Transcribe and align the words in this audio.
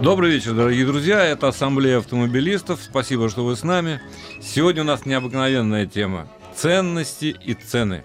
Добрый 0.00 0.30
вечер, 0.30 0.54
дорогие 0.54 0.86
друзья. 0.86 1.22
Это 1.26 1.48
Ассамблея 1.48 1.98
автомобилистов. 1.98 2.80
Спасибо, 2.82 3.28
что 3.28 3.44
вы 3.44 3.54
с 3.54 3.62
нами. 3.62 4.00
Сегодня 4.40 4.80
у 4.80 4.86
нас 4.86 5.04
необыкновенная 5.04 5.84
тема. 5.84 6.26
Ценности 6.54 7.36
и 7.44 7.52
цены. 7.52 8.02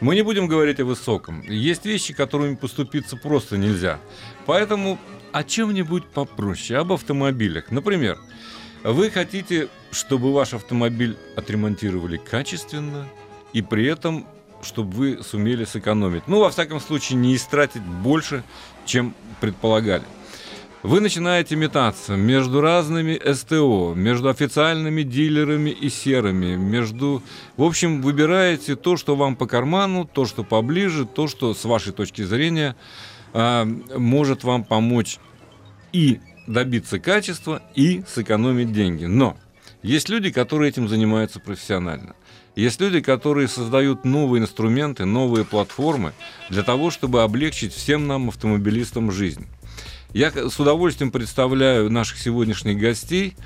Мы 0.00 0.14
не 0.14 0.22
будем 0.22 0.46
говорить 0.46 0.80
о 0.80 0.86
высоком. 0.86 1.42
Есть 1.42 1.84
вещи, 1.84 2.14
которыми 2.14 2.54
поступиться 2.54 3.18
просто 3.18 3.58
нельзя. 3.58 4.00
Поэтому 4.46 4.98
о 5.30 5.44
чем-нибудь 5.44 6.06
попроще, 6.06 6.80
об 6.80 6.94
автомобилях. 6.94 7.70
Например, 7.70 8.16
вы 8.82 9.10
хотите, 9.10 9.68
чтобы 9.90 10.32
ваш 10.32 10.54
автомобиль 10.54 11.18
отремонтировали 11.36 12.16
качественно 12.16 13.06
и 13.52 13.60
при 13.60 13.84
этом 13.84 14.26
чтобы 14.62 14.90
вы 14.92 15.22
сумели 15.22 15.66
сэкономить. 15.66 16.26
Ну, 16.28 16.40
во 16.40 16.50
всяком 16.50 16.80
случае, 16.80 17.18
не 17.18 17.36
истратить 17.36 17.82
больше, 17.82 18.42
чем 18.86 19.14
предполагали. 19.38 20.02
Вы 20.86 21.00
начинаете 21.00 21.56
метаться 21.56 22.14
между 22.14 22.60
разными 22.60 23.20
СТО, 23.32 23.94
между 23.96 24.28
официальными 24.28 25.02
дилерами 25.02 25.70
и 25.70 25.88
серыми, 25.88 26.54
между... 26.54 27.24
В 27.56 27.64
общем, 27.64 28.02
выбираете 28.02 28.76
то, 28.76 28.96
что 28.96 29.16
вам 29.16 29.34
по 29.34 29.48
карману, 29.48 30.04
то, 30.04 30.26
что 30.26 30.44
поближе, 30.44 31.04
то, 31.04 31.26
что 31.26 31.54
с 31.54 31.64
вашей 31.64 31.92
точки 31.92 32.22
зрения 32.22 32.76
э, 33.32 33.64
может 33.64 34.44
вам 34.44 34.62
помочь 34.62 35.18
и 35.92 36.20
добиться 36.46 37.00
качества, 37.00 37.62
и 37.74 38.04
сэкономить 38.06 38.72
деньги. 38.72 39.06
Но 39.06 39.36
есть 39.82 40.08
люди, 40.08 40.30
которые 40.30 40.68
этим 40.68 40.88
занимаются 40.88 41.40
профессионально. 41.40 42.14
Есть 42.54 42.80
люди, 42.80 43.00
которые 43.00 43.48
создают 43.48 44.04
новые 44.04 44.40
инструменты, 44.40 45.04
новые 45.04 45.44
платформы 45.44 46.12
для 46.48 46.62
того, 46.62 46.92
чтобы 46.92 47.24
облегчить 47.24 47.74
всем 47.74 48.06
нам, 48.06 48.28
автомобилистам, 48.28 49.10
жизнь. 49.10 49.48
Я 50.12 50.30
с 50.30 50.58
удовольствием 50.58 51.10
представляю 51.10 51.90
наших 51.90 52.18
сегодняшних 52.18 52.78
гостей. 52.78 53.36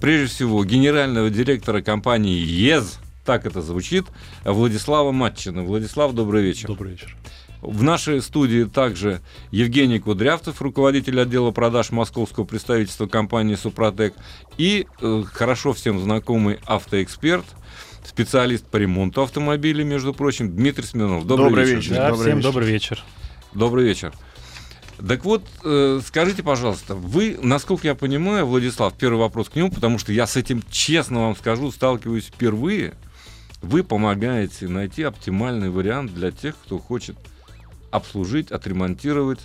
Прежде 0.00 0.26
всего, 0.26 0.64
генерального 0.64 1.30
директора 1.30 1.82
компании 1.82 2.38
ЕЗ, 2.38 2.98
так 3.24 3.46
это 3.46 3.62
звучит, 3.62 4.06
Владислава 4.44 5.12
Матчина. 5.12 5.62
Владислав, 5.62 6.12
добрый 6.12 6.42
вечер. 6.42 6.68
Добрый 6.68 6.92
вечер. 6.92 7.16
В 7.60 7.82
нашей 7.82 8.22
студии 8.22 8.64
также 8.64 9.20
Евгений 9.50 9.98
Кудрявцев, 9.98 10.62
руководитель 10.62 11.20
отдела 11.20 11.50
продаж 11.50 11.90
московского 11.90 12.44
представительства 12.44 13.06
компании 13.06 13.54
«Супротек», 13.54 14.14
и 14.56 14.86
э, 15.00 15.22
хорошо 15.30 15.74
всем 15.74 16.00
знакомый 16.00 16.58
автоэксперт, 16.64 17.44
специалист 18.04 18.64
по 18.66 18.78
ремонту 18.78 19.22
автомобилей, 19.22 19.84
между 19.84 20.14
прочим, 20.14 20.54
Дмитрий 20.56 20.86
Смирнов. 20.86 21.26
Добрый, 21.26 21.48
добрый 21.50 21.64
вечер. 21.66 21.76
вечер. 21.76 21.94
Да, 21.96 22.08
добрый 22.10 22.24
всем 22.24 22.36
вечер. 22.38 22.48
добрый 22.48 22.68
вечер. 22.68 23.04
Добрый 23.52 23.84
вечер. 23.84 24.14
Так 25.06 25.24
вот, 25.24 25.42
э, 25.64 26.00
скажите, 26.06 26.42
пожалуйста, 26.42 26.94
вы, 26.94 27.38
насколько 27.42 27.86
я 27.86 27.94
понимаю, 27.94 28.46
Владислав, 28.46 28.92
первый 28.94 29.18
вопрос 29.18 29.48
к 29.48 29.56
нему, 29.56 29.70
потому 29.70 29.98
что 29.98 30.12
я 30.12 30.26
с 30.26 30.36
этим, 30.36 30.62
честно 30.70 31.20
вам 31.20 31.36
скажу, 31.36 31.70
сталкиваюсь 31.70 32.26
впервые. 32.26 32.94
Вы 33.62 33.82
помогаете 33.82 34.68
найти 34.68 35.02
оптимальный 35.02 35.70
вариант 35.70 36.14
для 36.14 36.30
тех, 36.30 36.54
кто 36.64 36.78
хочет 36.78 37.16
обслужить, 37.90 38.50
отремонтировать 38.50 39.40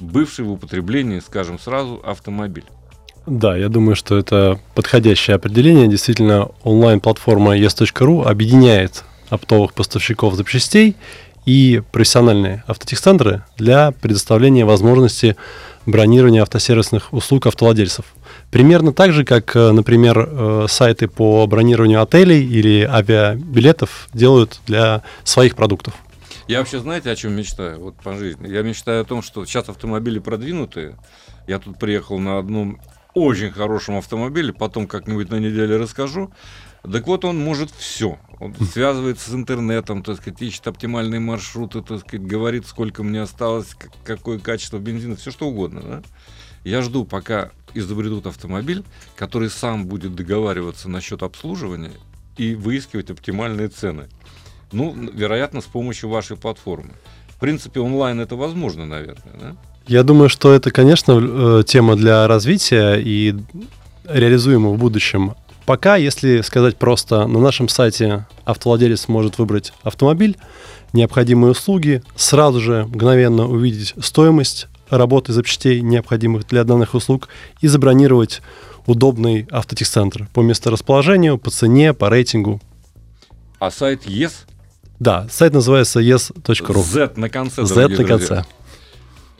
бывший 0.00 0.44
в 0.44 0.52
употреблении, 0.52 1.20
скажем 1.20 1.58
сразу, 1.58 2.00
автомобиль. 2.04 2.64
Да, 3.26 3.56
я 3.56 3.68
думаю, 3.68 3.96
что 3.96 4.18
это 4.18 4.60
подходящее 4.74 5.36
определение. 5.36 5.88
Действительно, 5.88 6.50
онлайн-платформа 6.62 7.56
yes.ru 7.56 8.24
объединяет 8.24 9.04
оптовых 9.30 9.72
поставщиков 9.72 10.34
запчастей 10.34 10.96
и 11.46 11.82
профессиональные 11.92 12.64
автотехцентры 12.66 13.42
для 13.56 13.92
предоставления 13.92 14.64
возможности 14.64 15.36
бронирования 15.86 16.42
автосервисных 16.42 17.12
услуг 17.12 17.46
автовладельцев. 17.46 18.06
Примерно 18.50 18.92
так 18.92 19.12
же, 19.12 19.24
как, 19.24 19.54
э, 19.54 19.72
например, 19.72 20.28
э, 20.30 20.66
сайты 20.68 21.08
по 21.08 21.46
бронированию 21.46 22.00
отелей 22.00 22.42
или 22.44 22.82
авиабилетов 22.82 24.08
делают 24.14 24.60
для 24.66 25.02
своих 25.24 25.56
продуктов. 25.56 25.94
Я 26.46 26.58
вообще, 26.58 26.78
знаете, 26.78 27.10
о 27.10 27.16
чем 27.16 27.32
мечтаю 27.32 27.80
вот 27.80 27.96
по 27.96 28.14
жизни? 28.14 28.48
Я 28.48 28.62
мечтаю 28.62 29.02
о 29.02 29.04
том, 29.04 29.22
что 29.22 29.44
сейчас 29.44 29.68
автомобили 29.68 30.18
продвинутые. 30.18 30.96
Я 31.46 31.58
тут 31.58 31.78
приехал 31.78 32.18
на 32.18 32.38
одном 32.38 32.80
очень 33.14 33.50
хорошем 33.50 33.96
автомобиле, 33.96 34.52
потом 34.52 34.86
как-нибудь 34.86 35.30
на 35.30 35.36
неделе 35.36 35.76
расскажу. 35.76 36.32
Так 36.90 37.06
вот, 37.06 37.24
он 37.24 37.38
может 37.38 37.70
все. 37.70 38.18
Он 38.40 38.54
связывается 38.54 39.30
с 39.30 39.34
интернетом, 39.34 40.02
так 40.02 40.16
сказать, 40.18 40.42
ищет 40.42 40.66
оптимальные 40.66 41.20
маршруты, 41.20 41.80
так 41.80 42.00
сказать, 42.00 42.26
говорит, 42.26 42.66
сколько 42.66 43.02
мне 43.02 43.22
осталось, 43.22 43.74
какое 44.04 44.38
качество 44.38 44.78
бензина, 44.78 45.16
все 45.16 45.30
что 45.30 45.46
угодно. 45.46 45.80
Да? 45.82 46.02
Я 46.64 46.82
жду, 46.82 47.04
пока 47.04 47.50
изобретут 47.72 48.26
автомобиль, 48.26 48.84
который 49.16 49.50
сам 49.50 49.86
будет 49.86 50.14
договариваться 50.14 50.88
насчет 50.88 51.22
обслуживания 51.22 51.92
и 52.36 52.54
выискивать 52.54 53.10
оптимальные 53.10 53.68
цены. 53.68 54.08
Ну, 54.72 54.94
вероятно, 55.12 55.60
с 55.60 55.64
помощью 55.64 56.10
вашей 56.10 56.36
платформы. 56.36 56.92
В 57.28 57.38
принципе, 57.38 57.80
онлайн 57.80 58.20
это 58.20 58.36
возможно, 58.36 58.86
наверное, 58.86 59.32
да? 59.40 59.56
Я 59.86 60.02
думаю, 60.02 60.30
что 60.30 60.52
это, 60.52 60.70
конечно, 60.70 61.12
э, 61.20 61.62
тема 61.66 61.96
для 61.96 62.26
развития 62.26 62.94
и 62.94 63.34
реализуема 64.04 64.70
в 64.70 64.78
будущем. 64.78 65.34
Пока, 65.66 65.96
если 65.96 66.42
сказать 66.42 66.76
просто, 66.76 67.26
на 67.26 67.40
нашем 67.40 67.68
сайте 67.68 68.26
автовладелец 68.44 69.08
может 69.08 69.38
выбрать 69.38 69.72
автомобиль, 69.82 70.36
необходимые 70.92 71.52
услуги, 71.52 72.02
сразу 72.16 72.60
же 72.60 72.84
мгновенно 72.84 73.46
увидеть 73.46 73.94
стоимость 73.98 74.68
работы 74.90 75.32
запчастей, 75.32 75.80
необходимых 75.80 76.46
для 76.46 76.64
данных 76.64 76.94
услуг, 76.94 77.28
и 77.62 77.66
забронировать 77.66 78.42
удобный 78.86 79.48
автотехцентр 79.50 80.28
по 80.34 80.40
месторасположению, 80.40 81.38
по 81.38 81.50
цене, 81.50 81.94
по 81.94 82.10
рейтингу. 82.10 82.60
А 83.58 83.70
сайт 83.70 84.06
yes? 84.06 84.32
Да, 85.00 85.26
сайт 85.30 85.54
называется 85.54 86.00
yes.ru. 86.00 86.82
Z 86.82 87.12
на 87.16 87.30
конце. 87.30 87.64
Z 87.64 87.88
на 87.88 88.04
конце. 88.04 88.44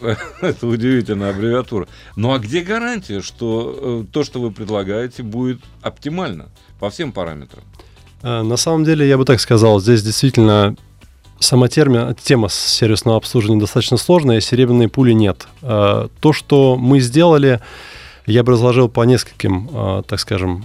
Это 0.40 0.66
удивительная 0.66 1.30
аббревиатура. 1.30 1.88
Ну 2.16 2.32
а 2.32 2.38
где 2.38 2.60
гарантия, 2.60 3.20
что 3.20 4.04
э, 4.04 4.12
то, 4.12 4.24
что 4.24 4.40
вы 4.40 4.50
предлагаете, 4.50 5.22
будет 5.22 5.60
оптимально 5.82 6.48
по 6.80 6.90
всем 6.90 7.12
параметрам? 7.12 7.64
Э, 8.22 8.42
на 8.42 8.56
самом 8.56 8.84
деле, 8.84 9.08
я 9.08 9.18
бы 9.18 9.24
так 9.24 9.40
сказал, 9.40 9.80
здесь 9.80 10.02
действительно 10.02 10.76
сама 11.38 11.68
термин, 11.68 12.14
тема 12.14 12.48
сервисного 12.48 13.16
обслуживания 13.16 13.60
достаточно 13.60 13.96
сложная, 13.96 14.40
серебряной 14.40 14.88
пули 14.88 15.12
нет. 15.12 15.46
Э, 15.62 16.08
то, 16.20 16.32
что 16.32 16.76
мы 16.76 17.00
сделали, 17.00 17.60
я 18.26 18.42
бы 18.42 18.52
разложил 18.52 18.88
по 18.88 19.02
нескольким, 19.02 20.02
так 20.06 20.18
скажем, 20.18 20.64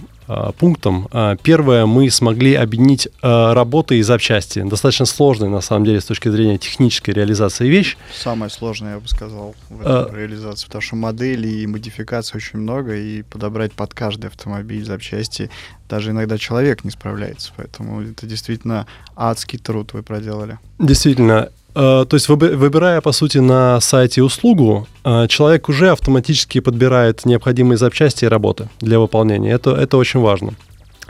пунктам. 0.58 1.08
Э, 1.12 1.36
первое, 1.42 1.86
мы 1.86 2.10
смогли 2.10 2.54
объединить 2.54 3.06
э, 3.06 3.52
работы 3.52 3.98
и 3.98 4.02
запчасти. 4.02 4.62
Достаточно 4.62 5.06
сложная, 5.06 5.48
на 5.48 5.60
самом 5.60 5.84
деле, 5.84 6.00
с 6.00 6.04
точки 6.04 6.28
зрения 6.28 6.58
технической 6.58 7.14
реализации 7.14 7.68
вещь. 7.68 7.96
Самое 8.14 8.50
сложное, 8.50 8.94
я 8.94 9.00
бы 9.00 9.08
сказал, 9.08 9.54
в 9.68 9.80
этой 9.80 10.12
а... 10.12 10.16
реализации, 10.16 10.66
потому 10.66 10.82
что 10.82 10.96
моделей 10.96 11.62
и 11.62 11.66
модификаций 11.66 12.36
очень 12.36 12.58
много, 12.58 12.96
и 12.96 13.22
подобрать 13.22 13.72
под 13.72 13.94
каждый 13.94 14.26
автомобиль 14.26 14.84
запчасти 14.84 15.50
даже 15.88 16.12
иногда 16.12 16.38
человек 16.38 16.84
не 16.84 16.90
справляется. 16.90 17.52
Поэтому 17.56 18.02
это 18.02 18.24
действительно 18.24 18.86
адский 19.16 19.58
труд 19.58 19.92
вы 19.92 20.04
проделали. 20.04 20.58
Действительно, 20.78 21.40
Э, 21.40 21.48
то 21.74 22.08
есть 22.12 22.28
выбирая, 22.28 23.00
по 23.00 23.12
сути, 23.12 23.38
на 23.38 23.80
сайте 23.80 24.22
услугу, 24.22 24.88
э, 25.04 25.26
человек 25.28 25.68
уже 25.68 25.90
автоматически 25.90 26.60
подбирает 26.60 27.24
необходимые 27.24 27.78
запчасти 27.78 28.24
и 28.24 28.28
работы 28.28 28.68
для 28.80 28.98
выполнения. 28.98 29.52
Это, 29.52 29.70
это 29.70 29.96
очень 29.96 30.20
важно. 30.20 30.54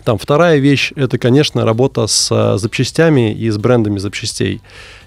Там 0.04 0.18
вторая 0.18 0.58
вещь– 0.58 0.92
это, 0.96 1.18
конечно, 1.18 1.64
работа 1.64 2.06
с 2.06 2.30
э, 2.30 2.58
запчастями 2.58 3.32
и 3.32 3.50
с 3.50 3.58
брендами 3.58 3.98
запчастей. 3.98 4.60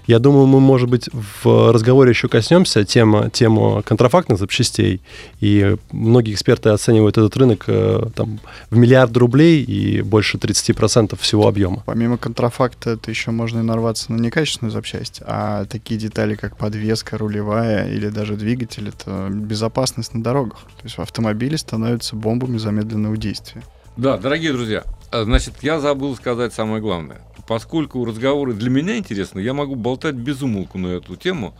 Я 0.06 0.18
думаю, 0.18 0.46
мы, 0.46 0.60
может 0.60 0.88
быть, 0.88 1.08
в 1.12 1.72
разговоре 1.72 2.10
еще 2.10 2.28
коснемся 2.28 2.84
тема, 2.84 3.30
тему 3.30 3.82
контрафактных 3.84 4.38
запчастей. 4.38 5.00
И 5.40 5.76
многие 5.92 6.34
эксперты 6.34 6.68
оценивают 6.70 7.16
этот 7.16 7.36
рынок 7.36 7.64
э, 7.68 8.06
там, 8.14 8.38
в 8.70 8.76
миллиард 8.76 9.16
рублей 9.16 9.62
и 9.62 10.02
больше 10.02 10.36
30% 10.36 11.18
всего 11.18 11.48
объема. 11.48 11.82
Помимо 11.86 12.18
контрафакта, 12.18 12.90
это 12.90 13.10
еще 13.10 13.30
можно 13.30 13.60
и 13.60 13.62
нарваться 13.62 14.12
на 14.12 14.20
некачественную 14.20 14.72
запчасть. 14.72 15.22
А 15.24 15.64
такие 15.64 15.98
детали, 15.98 16.34
как 16.34 16.56
подвеска, 16.56 17.16
рулевая 17.16 17.90
или 17.90 18.08
даже 18.08 18.36
двигатель, 18.36 18.88
это 18.88 19.28
безопасность 19.30 20.12
на 20.12 20.22
дорогах. 20.22 20.60
То 20.76 20.84
есть 20.84 20.98
в 20.98 21.00
автомобиле 21.00 21.56
становятся 21.56 22.14
бомбами 22.14 22.58
замедленного 22.58 23.16
действия. 23.16 23.62
Да, 23.96 24.18
дорогие 24.18 24.52
друзья, 24.52 24.82
а, 25.12 25.24
значит, 25.24 25.54
я 25.62 25.78
забыл 25.78 26.16
сказать 26.16 26.52
самое 26.52 26.82
главное. 26.82 27.20
Поскольку 27.46 28.04
разговоры 28.04 28.54
для 28.54 28.70
меня 28.70 28.96
интересны, 28.96 29.40
я 29.40 29.52
могу 29.52 29.74
болтать 29.74 30.14
без 30.14 30.42
умолку 30.42 30.78
на 30.78 30.88
эту 30.88 31.16
тему, 31.16 31.54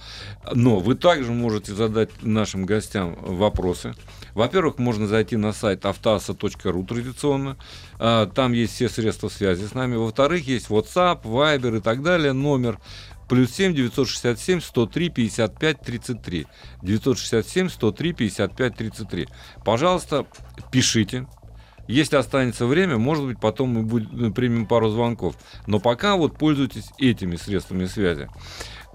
но 0.52 0.78
вы 0.78 0.94
также 0.94 1.32
можете 1.32 1.74
задать 1.74 2.10
нашим 2.22 2.64
гостям 2.64 3.16
вопросы. 3.20 3.94
Во-первых, 4.34 4.78
можно 4.78 5.06
зайти 5.06 5.36
на 5.36 5.52
сайт 5.52 5.84
автоаса.ру 5.86 6.84
традиционно. 6.84 7.56
А, 7.98 8.26
там 8.26 8.52
есть 8.52 8.74
все 8.74 8.88
средства 8.88 9.28
связи 9.28 9.66
с 9.66 9.74
нами. 9.74 9.96
Во-вторых, 9.96 10.46
есть 10.46 10.68
WhatsApp, 10.68 11.22
Viber 11.22 11.78
и 11.78 11.80
так 11.80 12.02
далее. 12.02 12.32
Номер 12.32 12.78
плюс 13.28 13.52
7 13.52 13.74
967 13.74 14.60
103 14.60 15.08
55 15.10 15.80
33. 15.80 16.46
967 16.82 17.68
103 17.68 18.12
55 18.12 18.76
33. 18.76 19.28
Пожалуйста, 19.64 20.26
пишите. 20.70 21.26
Если 21.86 22.16
останется 22.16 22.66
время, 22.66 22.98
может 22.98 23.24
быть, 23.24 23.38
потом 23.38 23.70
мы 23.70 23.82
будем, 23.82 24.32
примем 24.32 24.66
пару 24.66 24.88
звонков. 24.88 25.36
Но 25.66 25.80
пока 25.80 26.16
вот 26.16 26.38
пользуйтесь 26.38 26.90
этими 26.98 27.36
средствами 27.36 27.86
связи. 27.86 28.28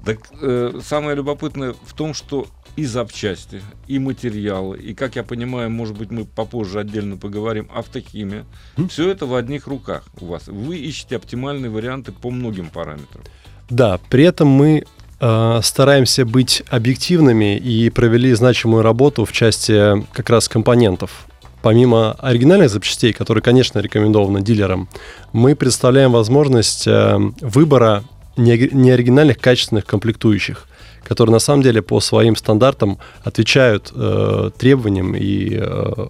Так 0.06 0.20
э, 0.42 0.80
самое 0.84 1.16
любопытное 1.16 1.74
в 1.84 1.94
том, 1.94 2.14
что 2.14 2.48
и 2.76 2.86
запчасти, 2.86 3.62
и 3.88 4.00
материалы, 4.00 4.80
и, 4.80 4.94
как 4.94 5.18
я 5.18 5.24
понимаю, 5.24 5.70
может 5.70 5.98
быть, 5.98 6.12
мы 6.12 6.24
попозже 6.24 6.80
отдельно 6.80 7.18
поговорим, 7.18 7.70
автохимия. 7.74 8.46
Mm? 8.78 8.88
Все 8.88 9.10
это 9.10 9.26
в 9.26 9.36
одних 9.36 9.68
руках 9.68 10.06
у 10.22 10.28
вас. 10.28 10.48
Вы 10.48 10.78
ищете 10.78 11.18
оптимальные 11.18 11.70
варианты 11.70 12.12
по 12.14 12.30
многим 12.32 12.70
параметрам. 12.70 13.24
Да, 13.70 14.00
при 14.10 14.24
этом 14.24 14.48
мы 14.48 14.86
э, 15.20 15.60
стараемся 15.62 16.26
быть 16.26 16.64
объективными 16.70 17.58
и 17.58 17.90
провели 17.90 18.34
значимую 18.34 18.82
работу 18.82 19.26
в 19.26 19.32
части 19.32 20.06
как 20.14 20.30
раз 20.30 20.48
компонентов. 20.48 21.28
Помимо 21.62 22.14
оригинальных 22.14 22.70
запчастей, 22.70 23.14
которые, 23.14 23.42
конечно, 23.42 23.80
рекомендованы 23.80 24.42
дилерам, 24.42 24.88
мы 25.34 25.56
представляем 25.56 26.12
возможность 26.12 26.88
э, 26.88 27.18
выбора 27.42 28.04
неоригинальных 28.38 29.40
качественных 29.40 29.86
комплектующих, 29.86 30.68
которые 31.04 31.34
на 31.34 31.40
самом 31.40 31.62
деле 31.64 31.82
по 31.82 32.00
своим 32.00 32.36
стандартам 32.36 32.98
отвечают 33.24 33.92
э, 33.94 34.52
требованиям 34.58 35.16
и 35.16 35.58
э, 35.60 36.08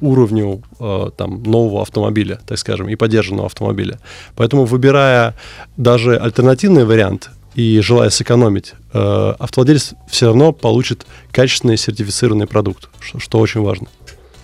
уровню 0.00 0.62
э, 0.80 1.10
там, 1.16 1.42
нового 1.42 1.82
автомобиля, 1.82 2.40
так 2.46 2.58
скажем, 2.58 2.88
и 2.88 2.96
поддержанного 2.96 3.46
автомобиля. 3.46 3.98
Поэтому, 4.36 4.64
выбирая 4.64 5.34
даже 5.76 6.16
альтернативный 6.16 6.84
вариант 6.84 7.30
и 7.54 7.80
желая 7.80 8.10
сэкономить, 8.10 8.74
э, 8.92 9.34
автовладелец 9.38 9.94
все 10.08 10.26
равно 10.26 10.52
получит 10.52 11.06
качественный 11.32 11.76
сертифицированный 11.76 12.46
продукт, 12.46 12.88
что, 13.00 13.18
что 13.18 13.38
очень 13.38 13.62
важно. 13.62 13.86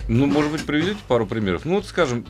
Ну, 0.07 0.25
может 0.25 0.51
быть, 0.51 0.65
приведите 0.65 0.97
пару 1.07 1.25
примеров. 1.25 1.65
Ну, 1.65 1.75
вот, 1.75 1.85
скажем, 1.85 2.25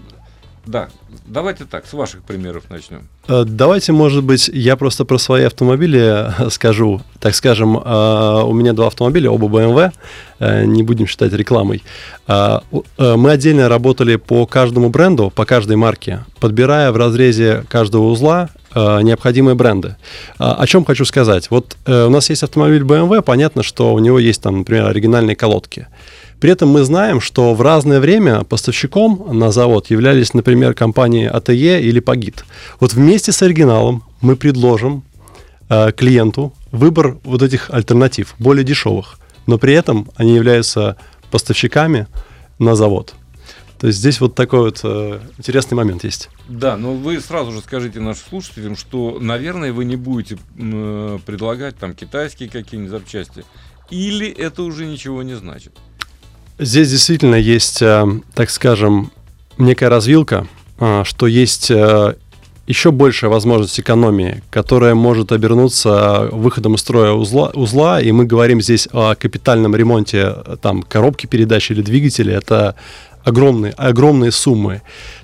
да, 0.66 0.90
давайте 1.28 1.66
так, 1.66 1.86
с 1.86 1.94
ваших 1.94 2.24
примеров 2.24 2.64
начнем. 2.70 3.08
Э, 3.28 3.44
давайте, 3.46 3.92
может 3.92 4.24
быть, 4.24 4.50
я 4.52 4.76
просто 4.76 5.06
про 5.06 5.20
свои 5.20 5.44
автомобили 5.44 6.46
э, 6.46 6.50
скажу. 6.50 7.02
Так 7.20 7.36
скажем, 7.36 7.78
э, 7.78 8.44
у 8.44 8.54
меня 8.54 8.74
два 8.74 8.88
автомобиля, 8.88 9.30
оба 9.30 9.48
BMW, 9.48 9.92
не 10.66 10.84
будем 10.84 11.08
считать 11.08 11.32
рекламой. 11.32 11.82
Мы 12.28 13.32
отдельно 13.32 13.70
работали 13.70 14.18
по 14.18 14.46
каждому 14.46 14.90
бренду, 14.90 15.32
по 15.34 15.46
каждой 15.46 15.78
марке, 15.78 16.26
подбирая 16.42 16.92
в 16.92 16.98
разрезе 16.98 17.64
каждого 17.70 18.08
узла 18.08 18.50
необходимые 18.76 19.56
бренды. 19.56 19.96
О 20.38 20.68
чем 20.68 20.84
хочу 20.84 21.06
сказать. 21.06 21.50
Вот 21.52 21.78
у 21.86 22.10
нас 22.10 22.30
есть 22.30 22.44
автомобиль 22.44 22.82
BMW, 22.82 23.22
понятно, 23.22 23.64
что 23.64 23.94
у 23.94 24.00
него 24.00 24.20
есть 24.20 24.42
там, 24.42 24.58
например, 24.60 24.88
оригинальные 24.88 25.38
колодки. 25.38 25.88
При 26.46 26.52
этом 26.52 26.70
мы 26.70 26.84
знаем, 26.84 27.22
что 27.22 27.56
в 27.56 27.62
разное 27.64 28.00
время 28.00 28.44
поставщиком 28.44 29.30
на 29.32 29.52
завод 29.52 29.90
являлись, 29.90 30.36
например, 30.36 30.76
компании 30.76 31.26
АТЕ 31.26 31.82
или 31.82 32.00
Пагит. 32.00 32.46
Вот 32.80 32.94
вместе 32.94 33.32
с 33.32 33.42
оригиналом 33.42 34.04
мы 34.22 34.36
предложим 34.36 35.04
э, 35.70 35.92
клиенту 35.92 36.54
выбор 36.72 37.18
вот 37.24 37.42
этих 37.42 37.72
альтернатив, 37.72 38.36
более 38.38 38.64
дешевых, 38.64 39.18
но 39.48 39.58
при 39.58 39.74
этом 39.74 40.12
они 40.18 40.36
являются 40.36 40.98
поставщиками 41.32 42.06
на 42.60 42.76
завод. 42.76 43.16
То 43.80 43.88
есть 43.88 43.98
здесь 43.98 44.22
вот 44.22 44.36
такой 44.36 44.60
вот 44.60 44.82
э, 44.84 45.20
интересный 45.40 45.74
момент 45.74 46.04
есть. 46.04 46.30
Да, 46.48 46.78
но 46.78 46.94
вы 46.94 47.20
сразу 47.22 47.54
же 47.54 47.62
скажите 47.62 48.00
нашим 48.00 48.24
слушателям, 48.30 48.76
что, 48.76 49.18
наверное, 49.20 49.74
вы 49.74 49.84
не 49.84 49.96
будете 49.96 50.38
э, 50.60 51.18
предлагать 51.26 51.76
там 51.80 51.96
китайские 51.96 52.50
какие-нибудь 52.50 52.92
запчасти. 52.92 53.44
Или 53.90 54.30
это 54.30 54.62
уже 54.62 54.86
ничего 54.86 55.24
не 55.24 55.36
значит? 55.36 55.74
Здесь 56.58 56.90
действительно 56.90 57.36
есть, 57.36 57.82
э, 57.82 58.06
так 58.34 58.50
скажем, 58.50 59.12
некая 59.58 59.90
развилка, 59.90 60.48
э, 60.80 61.04
что 61.04 61.28
есть 61.28 61.70
э, 61.70 62.16
еще 62.66 62.92
большая 62.92 63.30
возможность 63.30 63.78
экономии, 63.80 64.42
которая 64.52 64.96
может 64.96 65.34
обернуться 65.34 66.30
выходом 66.32 66.76
из 66.76 66.80
строя 66.80 67.12
узла, 67.12 67.52
узла, 67.54 68.02
и 68.02 68.12
мы 68.14 68.26
говорим 68.26 68.62
здесь 68.62 68.88
о 68.94 69.16
капитальном 69.16 69.76
ремонте 69.76 70.34
там, 70.62 70.82
коробки 70.82 71.26
передач 71.26 71.72
или 71.72 71.82
двигателя, 71.82 72.38
это 72.38 72.76
огромные, 73.26 73.74
огромные 73.74 74.32
суммы. 74.32 74.82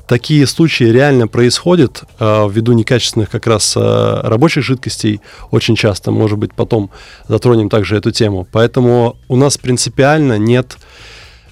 Такие 0.07 0.45
случаи 0.45 0.83
реально 0.83 1.29
происходят 1.29 2.03
э, 2.19 2.49
ввиду 2.49 2.73
некачественных 2.73 3.29
как 3.29 3.47
раз 3.47 3.77
э, 3.77 4.19
рабочих 4.23 4.63
жидкостей 4.63 5.21
очень 5.51 5.77
часто. 5.77 6.11
Может 6.11 6.37
быть, 6.37 6.53
потом 6.53 6.89
затронем 7.29 7.69
также 7.69 7.95
эту 7.95 8.11
тему. 8.11 8.45
Поэтому 8.51 9.15
у 9.29 9.37
нас 9.37 9.57
принципиально 9.57 10.37
нет 10.37 10.77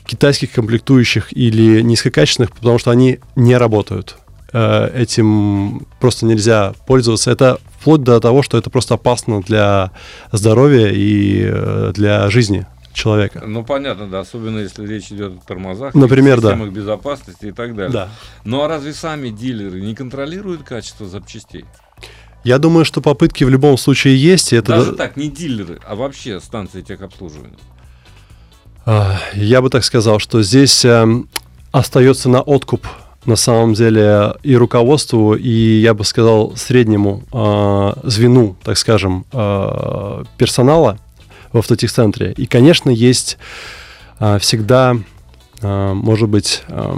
китайских 0.09 0.51
комплектующих 0.51 1.31
или 1.37 1.81
низкокачественных, 1.81 2.51
потому 2.51 2.79
что 2.79 2.89
они 2.89 3.19
не 3.35 3.55
работают. 3.55 4.17
Э, 4.51 4.89
этим 4.95 5.85
просто 5.99 6.25
нельзя 6.25 6.73
пользоваться. 6.87 7.29
Это 7.29 7.59
вплоть 7.79 8.01
до 8.01 8.19
того, 8.19 8.41
что 8.41 8.57
это 8.57 8.71
просто 8.71 8.95
опасно 8.95 9.41
для 9.41 9.91
здоровья 10.31 10.89
и 10.91 11.43
э, 11.43 11.91
для 11.93 12.29
жизни 12.31 12.65
человека. 12.93 13.43
Ну, 13.45 13.63
понятно, 13.63 14.07
да, 14.07 14.21
особенно 14.21 14.57
если 14.57 14.85
речь 14.87 15.11
идет 15.11 15.33
о 15.33 15.47
тормозах, 15.47 15.93
Например, 15.93 16.41
да. 16.41 16.55
безопасности 16.55 17.45
и 17.45 17.51
так 17.51 17.75
далее. 17.75 17.93
Да. 17.93 18.09
Ну, 18.43 18.63
а 18.63 18.67
разве 18.67 18.93
сами 18.93 19.29
дилеры 19.29 19.79
не 19.79 19.93
контролируют 19.93 20.63
качество 20.63 21.07
запчастей? 21.07 21.65
Я 22.43 22.57
думаю, 22.57 22.85
что 22.85 23.01
попытки 23.01 23.43
в 23.43 23.49
любом 23.49 23.77
случае 23.77 24.17
есть. 24.17 24.53
Это 24.53 24.77
Даже 24.77 24.93
так, 24.93 25.17
не 25.17 25.29
дилеры, 25.29 25.79
а 25.85 25.95
вообще 25.95 26.39
станции 26.39 26.81
техобслуживания. 26.81 27.57
Я 29.33 29.61
бы 29.61 29.69
так 29.69 29.83
сказал, 29.83 30.19
что 30.19 30.41
здесь 30.41 30.83
эм, 30.85 31.27
остается 31.71 32.29
на 32.29 32.41
откуп 32.41 32.87
на 33.25 33.35
самом 33.35 33.73
деле 33.73 34.33
и 34.43 34.55
руководству, 34.55 35.35
и 35.35 35.79
я 35.79 35.93
бы 35.93 36.03
сказал 36.03 36.55
среднему 36.55 37.23
э, 37.31 38.07
звену, 38.09 38.55
так 38.63 38.77
скажем, 38.77 39.25
э, 39.31 40.23
персонала 40.37 40.97
в 41.51 41.57
автотехцентре. 41.57 42.33
И, 42.37 42.45
конечно, 42.45 42.89
есть 42.89 43.37
э, 44.19 44.39
всегда, 44.39 44.95
э, 45.61 45.93
может 45.93 46.29
быть, 46.29 46.63
э, 46.67 46.93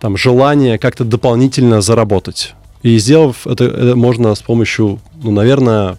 там 0.00 0.16
желание 0.16 0.78
как-то 0.78 1.04
дополнительно 1.04 1.80
заработать. 1.80 2.54
И 2.82 2.96
сделав 2.98 3.46
это, 3.46 3.64
это 3.64 3.96
можно 3.96 4.34
с 4.34 4.40
помощью, 4.40 5.00
ну, 5.22 5.30
наверное, 5.32 5.98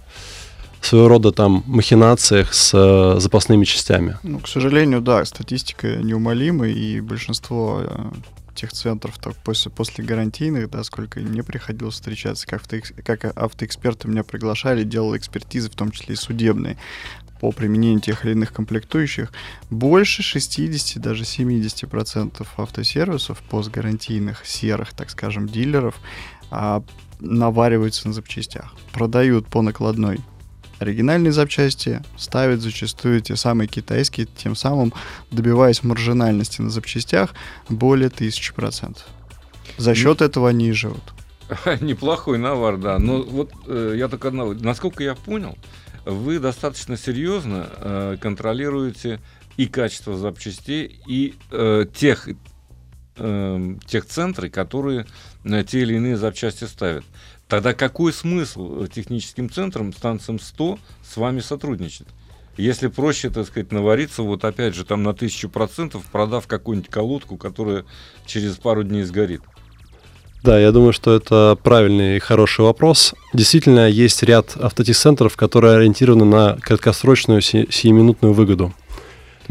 своего 0.86 1.08
рода 1.08 1.32
там 1.32 1.64
махинациях 1.68 2.54
с 2.54 2.72
э, 2.74 3.20
запасными 3.20 3.66
частями. 3.66 4.18
Ну, 4.24 4.40
к 4.40 4.48
сожалению, 4.48 5.02
да, 5.02 5.24
статистика 5.26 5.98
неумолима, 5.98 6.68
и 6.68 7.00
большинство 7.02 7.82
э, 7.84 8.12
тех 8.56 8.72
центров 8.72 9.18
так, 9.18 9.36
после, 9.38 9.72
после 9.72 10.04
гарантийных, 10.04 10.70
да, 10.70 10.84
сколько 10.84 11.20
мне 11.20 11.44
приходилось 11.44 11.96
встречаться, 11.96 12.48
как, 12.48 12.62
авто, 12.62 12.78
как 13.04 13.38
автоэксперты 13.38 14.08
меня 14.08 14.24
приглашали, 14.24 14.84
делал 14.84 15.16
экспертизы, 15.16 15.70
в 15.70 15.76
том 15.76 15.92
числе 15.92 16.14
и 16.14 16.18
судебные, 16.18 16.78
по 17.40 17.52
применению 17.52 18.02
тех 18.02 18.24
или 18.24 18.34
иных 18.34 18.54
комплектующих, 18.54 19.32
больше 19.72 20.22
60, 20.22 21.02
даже 21.02 21.24
70% 21.24 22.46
автосервисов 22.58 23.42
постгарантийных 23.50 24.46
серых, 24.46 24.94
так 24.94 25.10
скажем, 25.10 25.48
дилеров 25.48 25.96
а, 26.52 26.84
навариваются 27.20 28.08
на 28.08 28.14
запчастях, 28.14 28.76
продают 28.94 29.48
по 29.48 29.64
накладной 29.64 30.20
оригинальные 30.82 31.32
запчасти, 31.32 32.02
ставят 32.18 32.62
зачастую 32.62 33.22
те 33.22 33.36
самые 33.36 33.68
китайские, 33.68 34.26
тем 34.26 34.56
самым 34.56 34.94
добиваясь 35.30 35.84
маржинальности 35.84 36.62
на 36.62 36.70
запчастях 36.70 37.34
более 37.70 38.10
тысячи 38.10 38.54
процентов. 38.54 39.06
За 39.78 39.94
счет 39.96 40.20
ну, 40.20 40.26
этого 40.26 40.50
они 40.50 40.70
и 40.70 40.72
живут. 40.72 41.04
Неплохой 41.82 42.38
навар, 42.38 42.78
да. 42.78 43.00
Но 43.00 43.22
вот 43.22 43.52
э, 43.68 43.96
я 43.98 44.08
только 44.08 44.30
одного, 44.30 44.54
насколько 44.54 45.04
я 45.04 45.16
понял, 45.16 45.58
вы 46.06 46.40
достаточно 46.40 46.98
серьезно 46.98 47.70
э, 47.78 48.18
контролируете 48.20 49.20
и 49.58 49.68
качество 49.68 50.18
запчастей, 50.18 51.00
и 51.08 51.36
э, 51.52 51.86
тех, 51.94 52.28
э, 53.18 53.76
тех 53.86 54.06
центры, 54.06 54.50
которые 54.50 55.06
э, 55.44 55.64
те 55.64 55.82
или 55.82 55.96
иные 55.96 56.18
запчасти 56.18 56.64
ставят. 56.64 57.04
Тогда 57.52 57.74
какой 57.74 58.14
смысл 58.14 58.86
техническим 58.86 59.50
центрам, 59.50 59.92
станциям 59.92 60.40
100 60.40 60.80
с 61.06 61.18
вами 61.18 61.42
сотрудничать? 61.42 62.08
Если 62.56 62.88
проще, 62.88 63.30
так 63.30 63.46
сказать, 63.46 63.74
навариться, 63.74 64.24
вот 64.24 64.46
опять 64.46 64.74
же, 64.74 64.86
там 64.86 65.04
на 65.04 65.14
тысячу 65.14 65.50
процентов, 65.50 66.06
продав 66.10 66.48
какую-нибудь 66.48 66.90
колодку, 66.90 67.36
которая 67.36 67.84
через 68.26 68.56
пару 68.56 68.84
дней 68.84 69.04
сгорит. 69.04 69.42
Да, 70.44 70.58
я 70.58 70.72
думаю, 70.72 70.94
что 70.94 71.14
это 71.14 71.58
правильный 71.62 72.16
и 72.16 72.20
хороший 72.20 72.62
вопрос. 72.62 73.14
Действительно, 73.34 73.90
есть 73.90 74.24
ряд 74.24 74.56
автотехцентров, 74.56 75.36
которые 75.36 75.76
ориентированы 75.76 76.24
на 76.24 76.56
краткосрочную 76.56 77.42
си- 77.42 77.68
сиюминутную 77.70 78.34
выгоду. 78.34 78.74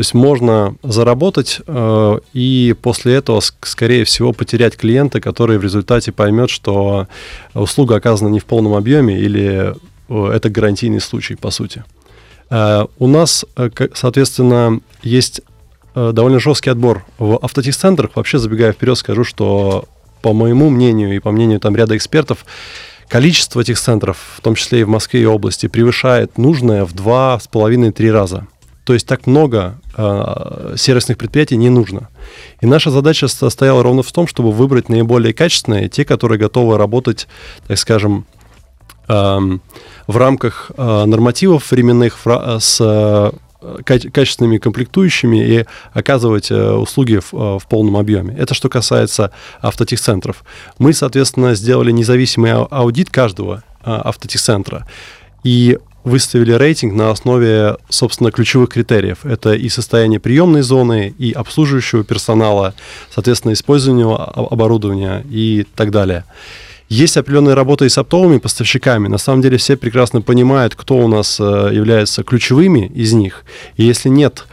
То 0.01 0.03
есть 0.03 0.15
можно 0.15 0.77
заработать 0.83 1.61
э, 1.67 2.21
и 2.33 2.75
после 2.81 3.17
этого, 3.17 3.41
скорее 3.41 4.05
всего, 4.05 4.33
потерять 4.33 4.75
клиента, 4.75 5.21
который 5.21 5.59
в 5.59 5.63
результате 5.63 6.11
поймет, 6.11 6.49
что 6.49 7.07
услуга 7.53 7.97
оказана 7.97 8.31
не 8.31 8.41
в 8.41 8.47
полном 8.47 8.73
объеме 8.73 9.19
или 9.19 9.75
э, 10.09 10.33
это 10.33 10.49
гарантийный 10.49 11.03
случай, 11.03 11.35
по 11.35 11.51
сути. 11.51 11.85
Э, 12.49 12.87
у 12.99 13.07
нас, 13.09 13.45
соответственно, 13.93 14.81
есть 15.03 15.43
довольно 15.95 16.41
жесткий 16.41 16.71
отбор 16.71 17.05
в 17.19 17.39
автотехцентрах. 17.43 18.13
Вообще, 18.15 18.39
забегая 18.39 18.73
вперед, 18.73 18.97
скажу, 18.97 19.25
что 19.25 19.85
по 20.23 20.33
моему 20.33 20.71
мнению 20.71 21.15
и 21.15 21.19
по 21.19 21.31
мнению 21.31 21.61
там 21.61 21.77
ряда 21.77 21.95
экспертов, 21.95 22.47
количество 23.07 23.61
этих 23.61 23.79
центров, 23.79 24.17
в 24.39 24.41
том 24.41 24.55
числе 24.55 24.81
и 24.81 24.85
в 24.85 24.89
Москве 24.89 25.21
и 25.21 25.27
области, 25.27 25.69
превышает 25.69 26.39
нужное 26.39 26.87
в 26.87 26.95
два 26.95 27.39
с 27.39 27.47
половиной-три 27.49 28.11
раза. 28.11 28.47
То 28.85 28.95
есть 28.95 29.07
так 29.07 29.27
много 29.27 29.79
сервисных 29.97 31.19
предприятий 31.19 31.57
не 31.57 31.69
нужно. 31.69 32.09
И 32.61 32.67
наша 32.67 32.91
задача 32.91 33.29
состояла 33.29 33.83
ровно 33.83 34.03
в 34.03 34.13
том, 34.13 34.27
чтобы 34.27 34.53
выбрать 34.53 34.89
наиболее 34.89 35.35
качественные, 35.35 35.89
те, 35.89 36.05
которые 36.05 36.39
готовы 36.39 36.79
работать, 36.79 37.27
так 37.67 37.79
скажем, 37.79 38.27
э, 39.09 39.39
в 40.07 40.17
рамках 40.17 40.71
э, 40.77 41.05
нормативов 41.05 41.71
временных, 41.71 42.25
в, 42.25 42.59
с 42.61 42.79
э, 42.81 43.31
качественными 43.85 44.59
комплектующими 44.59 45.37
и 45.45 45.67
оказывать 45.93 46.51
э, 46.51 46.73
услуги 46.73 47.19
в, 47.19 47.35
э, 47.35 47.59
в 47.59 47.67
полном 47.69 47.97
объеме. 47.97 48.35
Это 48.37 48.55
что 48.55 48.69
касается 48.69 49.33
автотехцентров. 49.61 50.45
Мы, 50.79 50.93
соответственно, 50.93 51.55
сделали 51.55 51.91
независимый 51.91 52.53
аудит 52.53 53.11
каждого 53.11 53.63
э, 53.85 53.91
автотехцентра. 53.91 54.87
И 55.45 55.79
выставили 56.05 56.53
рейтинг 56.53 56.95
на 56.95 57.11
основе, 57.11 57.77
собственно, 57.89 58.31
ключевых 58.31 58.71
критериев. 58.71 59.25
Это 59.25 59.55
и 59.55 59.69
состояние 59.69 60.21
приемной 60.21 60.63
зоны, 60.63 61.15
и 61.19 61.33
обслуживающего 61.33 62.05
персонала, 62.05 62.75
соответственно, 63.11 63.53
использование 63.53 64.07
оборудования 64.15 65.25
и 65.31 65.67
так 65.77 65.91
далее. 65.91 66.25
Есть 66.89 67.17
определенная 67.17 67.55
работа 67.55 67.85
и 67.85 67.89
с 67.89 67.99
оптовыми 67.99 68.39
поставщиками. 68.39 69.07
На 69.07 69.19
самом 69.19 69.43
деле 69.43 69.59
все 69.59 69.77
прекрасно 69.77 70.23
понимают, 70.23 70.75
кто 70.75 70.97
у 70.97 71.07
нас 71.07 71.39
э, 71.39 71.71
является 71.73 72.25
ключевыми 72.25 72.91
из 72.93 73.13
них. 73.13 73.45
И 73.77 73.85
если 73.85 74.09
нет 74.09 74.47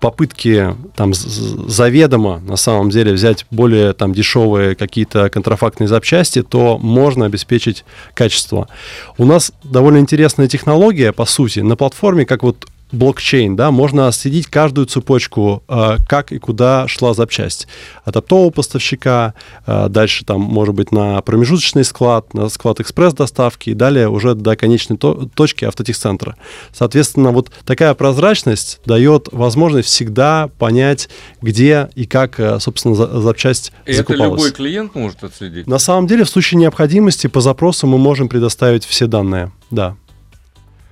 попытки 0.00 0.74
там 0.94 1.12
заведомо 1.14 2.40
на 2.40 2.56
самом 2.56 2.90
деле 2.90 3.12
взять 3.12 3.46
более 3.50 3.92
там 3.92 4.12
дешевые 4.12 4.74
какие-то 4.74 5.28
контрафактные 5.30 5.88
запчасти, 5.88 6.42
то 6.42 6.78
можно 6.78 7.26
обеспечить 7.26 7.84
качество. 8.14 8.68
У 9.16 9.24
нас 9.24 9.52
довольно 9.64 9.98
интересная 9.98 10.48
технология, 10.48 11.12
по 11.12 11.24
сути, 11.24 11.60
на 11.60 11.76
платформе, 11.76 12.24
как 12.24 12.42
вот 12.42 12.66
блокчейн, 12.92 13.56
да, 13.56 13.70
можно 13.70 14.08
отследить 14.08 14.46
каждую 14.46 14.86
цепочку, 14.86 15.62
э, 15.68 15.96
как 16.08 16.32
и 16.32 16.38
куда 16.38 16.88
шла 16.88 17.14
запчасть. 17.14 17.66
От 18.04 18.16
оптового 18.16 18.50
поставщика, 18.50 19.34
э, 19.66 19.88
дальше 19.88 20.24
там, 20.24 20.40
может 20.40 20.74
быть, 20.74 20.92
на 20.92 21.20
промежуточный 21.22 21.84
склад, 21.84 22.32
на 22.34 22.48
склад 22.48 22.80
экспресс-доставки 22.80 23.70
и 23.70 23.74
далее 23.74 24.08
уже 24.08 24.34
до 24.34 24.56
конечной 24.56 24.96
то- 24.96 25.28
точки 25.34 25.64
автотехцентра. 25.64 26.36
Соответственно, 26.72 27.30
вот 27.30 27.50
такая 27.64 27.94
прозрачность 27.94 28.80
дает 28.86 29.28
возможность 29.32 29.88
всегда 29.88 30.48
понять, 30.58 31.08
где 31.42 31.90
и 31.94 32.06
как, 32.06 32.40
э, 32.40 32.58
собственно, 32.60 32.94
за- 32.94 33.20
запчасть 33.20 33.72
и 33.86 33.92
закупалась. 33.92 34.26
это 34.26 34.36
любой 34.36 34.50
клиент 34.52 34.94
может 34.94 35.22
отследить? 35.24 35.66
На 35.66 35.78
самом 35.78 36.06
деле, 36.06 36.24
в 36.24 36.28
случае 36.28 36.58
необходимости 36.58 37.26
по 37.26 37.40
запросу 37.40 37.86
мы 37.86 37.98
можем 37.98 38.28
предоставить 38.28 38.84
все 38.84 39.06
данные, 39.06 39.52
да. 39.70 39.96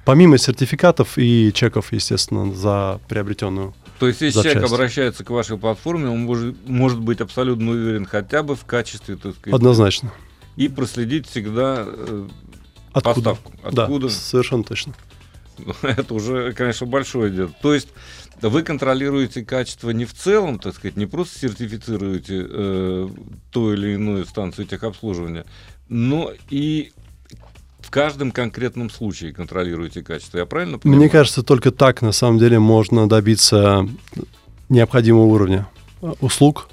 Помимо 0.06 0.38
сертификатов 0.38 1.18
и 1.18 1.50
чеков, 1.52 1.92
естественно, 1.92 2.54
за 2.54 3.00
приобретенную. 3.08 3.74
То 3.98 4.06
есть, 4.06 4.20
если 4.20 4.36
запчасть. 4.36 4.54
человек 4.54 4.72
обращается 4.72 5.24
к 5.24 5.30
вашей 5.30 5.58
платформе, 5.58 6.08
он 6.08 6.20
может, 6.20 6.56
может 6.68 7.00
быть 7.00 7.20
абсолютно 7.20 7.72
уверен 7.72 8.06
хотя 8.06 8.44
бы 8.44 8.54
в 8.54 8.64
качестве, 8.64 9.16
так 9.16 9.34
сказать, 9.34 9.52
Однозначно. 9.52 10.12
и 10.54 10.68
проследить 10.68 11.28
всегда 11.28 11.82
э, 11.84 12.28
Откуда? 12.92 13.34
поставку. 13.34 13.52
Откуда? 13.64 14.06
Да, 14.06 14.14
совершенно 14.14 14.62
точно. 14.62 14.94
Это 15.82 16.14
уже, 16.14 16.52
конечно, 16.52 16.86
большое 16.86 17.32
дело. 17.32 17.50
То 17.60 17.74
есть 17.74 17.88
вы 18.40 18.62
контролируете 18.62 19.44
качество 19.44 19.90
не 19.90 20.04
в 20.04 20.14
целом, 20.14 20.60
так 20.60 20.76
сказать, 20.76 20.96
не 20.96 21.06
просто 21.06 21.36
сертифицируете 21.36 22.46
э, 22.48 23.08
ту 23.50 23.72
или 23.72 23.94
иную 23.94 24.24
станцию 24.24 24.68
техобслуживания, 24.68 25.46
но 25.88 26.32
и 26.48 26.92
в 27.86 27.90
каждом 27.90 28.32
конкретном 28.32 28.90
случае 28.90 29.32
контролируете 29.32 30.02
качество. 30.02 30.38
Я 30.38 30.46
правильно 30.46 30.78
понимаю? 30.78 31.02
Мне 31.02 31.08
кажется, 31.08 31.44
только 31.44 31.70
так 31.70 32.02
на 32.02 32.10
самом 32.10 32.38
деле 32.38 32.58
можно 32.58 33.08
добиться 33.08 33.88
необходимого 34.68 35.26
уровня 35.26 35.68
услуг. 36.20 36.68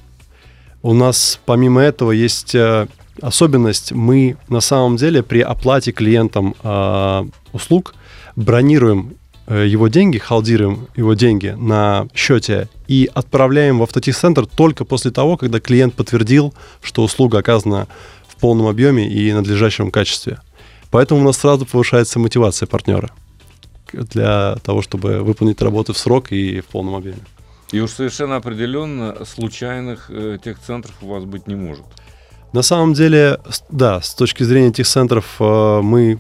У 0.82 0.93
нас 0.93 1.39
помимо 1.46 1.82
этого 1.82 2.12
есть 2.12 2.55
э, 2.55 2.88
особенность. 3.22 3.91
Мы 3.91 4.38
на 4.50 4.60
самом 4.60 4.98
деле 4.98 5.22
при 5.22 5.41
оплате 5.41 5.91
клиентам 5.91 6.55
э, 6.63 7.25
услуг 7.53 7.93
бронируем 8.36 9.13
э, 9.46 9.67
его 9.67 9.89
деньги, 9.89 10.17
халдируем 10.17 10.88
его 10.96 11.13
деньги 11.13 11.55
на 11.55 12.08
счете 12.15 12.70
и 12.88 13.08
отправляем 13.13 13.77
в 13.77 13.84
автотехцентр 13.84 14.48
только 14.48 14.84
после 14.84 15.12
того, 15.12 15.38
когда 15.38 15.60
клиент 15.60 15.93
подтвердил, 15.93 16.55
что 16.82 17.03
услуга 17.03 17.38
оказана 17.38 17.88
в 18.27 18.38
полном 18.38 18.65
объеме 18.65 19.08
и 19.08 19.32
надлежащем 19.32 19.91
качестве. 19.91 20.39
Поэтому 20.94 21.22
у 21.22 21.24
нас 21.24 21.38
сразу 21.38 21.66
повышается 21.66 22.20
мотивация 22.20 22.68
партнера 22.68 23.10
для 23.92 24.58
того, 24.64 24.84
чтобы 24.84 25.24
выполнить 25.24 25.60
работу 25.60 25.92
в 25.92 25.98
срок 25.98 26.32
и 26.32 26.62
в 26.62 26.66
полном 26.66 26.94
объеме. 26.94 27.18
И 27.72 27.80
уж 27.80 27.90
совершенно 27.90 28.36
определенно 28.36 29.26
случайных 29.26 30.12
э, 30.12 30.38
техцентров 30.44 30.94
у 31.02 31.08
вас 31.08 31.24
быть 31.24 31.48
не 31.48 31.56
может. 31.56 31.86
На 32.54 32.62
самом 32.62 32.94
деле, 32.94 33.40
да, 33.70 34.02
с 34.02 34.14
точки 34.14 34.44
зрения 34.44 34.72
техцентров 34.72 35.26
э, 35.40 35.82
мы 35.82 36.20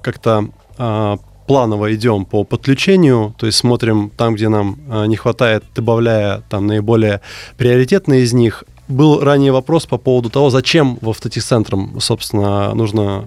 как-то 0.00 0.48
э, 0.78 1.16
планово 1.46 1.94
идем 1.94 2.24
по 2.24 2.44
подключению, 2.44 3.34
то 3.36 3.44
есть 3.44 3.58
смотрим 3.58 4.10
там, 4.16 4.34
где 4.34 4.48
нам 4.48 4.78
э, 4.88 5.06
не 5.08 5.16
хватает, 5.16 5.62
добавляя 5.74 6.42
там 6.48 6.66
наиболее 6.66 7.20
приоритетные 7.58 8.22
из 8.22 8.32
них, 8.32 8.64
был 8.88 9.20
ранее 9.20 9.52
вопрос 9.52 9.86
по 9.86 9.98
поводу 9.98 10.30
того, 10.30 10.50
зачем 10.50 10.98
в 11.00 11.10
автотехцентрам, 11.10 12.00
собственно, 12.00 12.74
нужно 12.74 13.24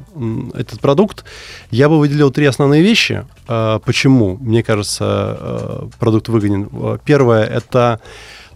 этот 0.53 0.79
продукт. 0.79 1.25
Я 1.71 1.89
бы 1.89 1.99
выделил 1.99 2.31
три 2.31 2.45
основные 2.45 2.81
вещи. 2.81 3.25
А, 3.47 3.79
почему, 3.79 4.37
мне 4.39 4.63
кажется, 4.63 5.05
а, 5.05 5.89
продукт 5.99 6.29
выгоден. 6.29 6.69
Первое– 7.05 7.43
это 7.45 7.99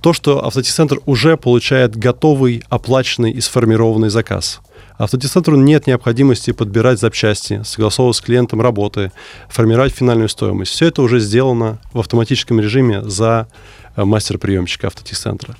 то, 0.01 0.11
что 0.11 0.45
автотехцентр 0.45 0.99
уже 1.05 1.37
получает 1.37 1.95
готовый, 1.95 2.63
оплаченный 2.69 3.31
и 3.31 3.39
сформированный 3.39 4.09
заказ. 4.09 4.59
Автотехцентру 4.97 5.55
нет 5.55 5.87
необходимости 5.87 6.51
подбирать 6.51 6.99
запчасти, 6.99 7.61
согласовывать 7.63 8.17
с 8.17 8.21
клиентом 8.21 8.61
работы, 8.61 9.11
формировать 9.49 9.93
финальную 9.93 10.29
стоимость. 10.29 10.71
Все 10.71 10.87
это 10.87 11.01
уже 11.01 11.19
сделано 11.19 11.79
в 11.93 11.99
автоматическом 11.99 12.59
режиме 12.59 13.01
за 13.01 13.47
а, 13.95 14.05
мастер-приемщика 14.05 14.87
автотехцентра. 14.87 15.55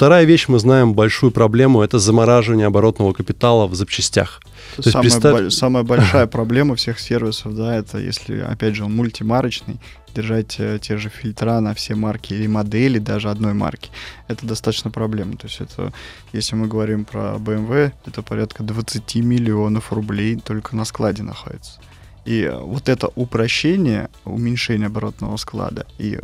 Вторая 0.00 0.24
вещь, 0.24 0.48
мы 0.48 0.58
знаем 0.58 0.94
большую 0.94 1.30
проблему, 1.30 1.82
это 1.82 1.98
замораживание 1.98 2.68
оборотного 2.68 3.12
капитала 3.12 3.66
в 3.66 3.74
запчастях. 3.74 4.40
То 4.76 4.82
самая, 4.82 5.02
представь... 5.02 5.42
бо- 5.42 5.50
самая 5.50 5.82
большая 5.82 6.26
проблема 6.38 6.74
всех 6.74 6.98
сервисов, 6.98 7.54
да, 7.54 7.76
это 7.76 7.98
если, 7.98 8.40
опять 8.40 8.76
же, 8.76 8.84
он 8.84 8.96
мультимарочный, 8.96 9.78
держать 10.14 10.56
э, 10.58 10.78
те 10.80 10.96
же 10.96 11.10
фильтра 11.10 11.60
на 11.60 11.74
все 11.74 11.96
марки 11.96 12.32
или 12.32 12.46
модели 12.46 12.98
даже 12.98 13.28
одной 13.28 13.52
марки, 13.52 13.90
это 14.26 14.46
достаточно 14.46 14.90
проблемно. 14.90 15.36
То 15.36 15.48
есть 15.48 15.60
это, 15.60 15.92
если 16.32 16.56
мы 16.56 16.66
говорим 16.66 17.04
про 17.04 17.34
BMW, 17.34 17.92
это 18.06 18.22
порядка 18.22 18.62
20 18.62 19.16
миллионов 19.16 19.92
рублей 19.92 20.40
только 20.42 20.76
на 20.76 20.86
складе 20.86 21.24
находится. 21.24 21.78
И 22.24 22.50
вот 22.50 22.88
это 22.88 23.10
упрощение, 23.16 24.08
уменьшение 24.24 24.86
оборотного 24.86 25.36
склада 25.36 25.86
и 25.98 26.18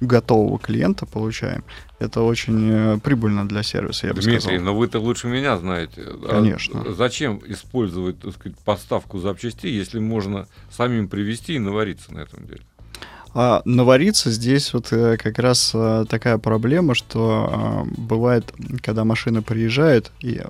готового 0.00 0.58
клиента 0.60 1.06
получаем, 1.06 1.64
это 1.98 2.22
очень 2.22 2.70
э, 2.70 2.98
прибыльно 2.98 3.46
для 3.48 3.62
сервиса, 3.62 4.06
я 4.06 4.14
бы 4.14 4.20
Дмитрий, 4.20 4.40
сказал. 4.40 4.60
но 4.60 4.76
вы-то 4.76 5.00
лучше 5.00 5.26
меня 5.26 5.56
знаете. 5.58 6.04
Конечно. 6.28 6.82
А 6.82 6.92
зачем 6.92 7.42
использовать 7.46 8.20
так 8.20 8.34
сказать, 8.34 8.58
поставку 8.58 9.18
запчастей, 9.18 9.72
если 9.74 9.98
можно 9.98 10.46
самим 10.70 11.08
привезти 11.08 11.54
и 11.54 11.58
навариться 11.58 12.14
на 12.14 12.20
этом 12.20 12.46
деле? 12.46 12.62
А 13.34 13.62
навариться 13.64 14.30
здесь 14.30 14.72
вот 14.72 14.92
э, 14.92 15.16
как 15.16 15.38
раз 15.38 15.72
э, 15.74 16.04
такая 16.08 16.38
проблема, 16.38 16.94
что 16.94 17.86
бывает, 17.96 18.52
когда 18.82 19.04
машина 19.04 19.42
приезжает, 19.42 20.12
и 20.20 20.40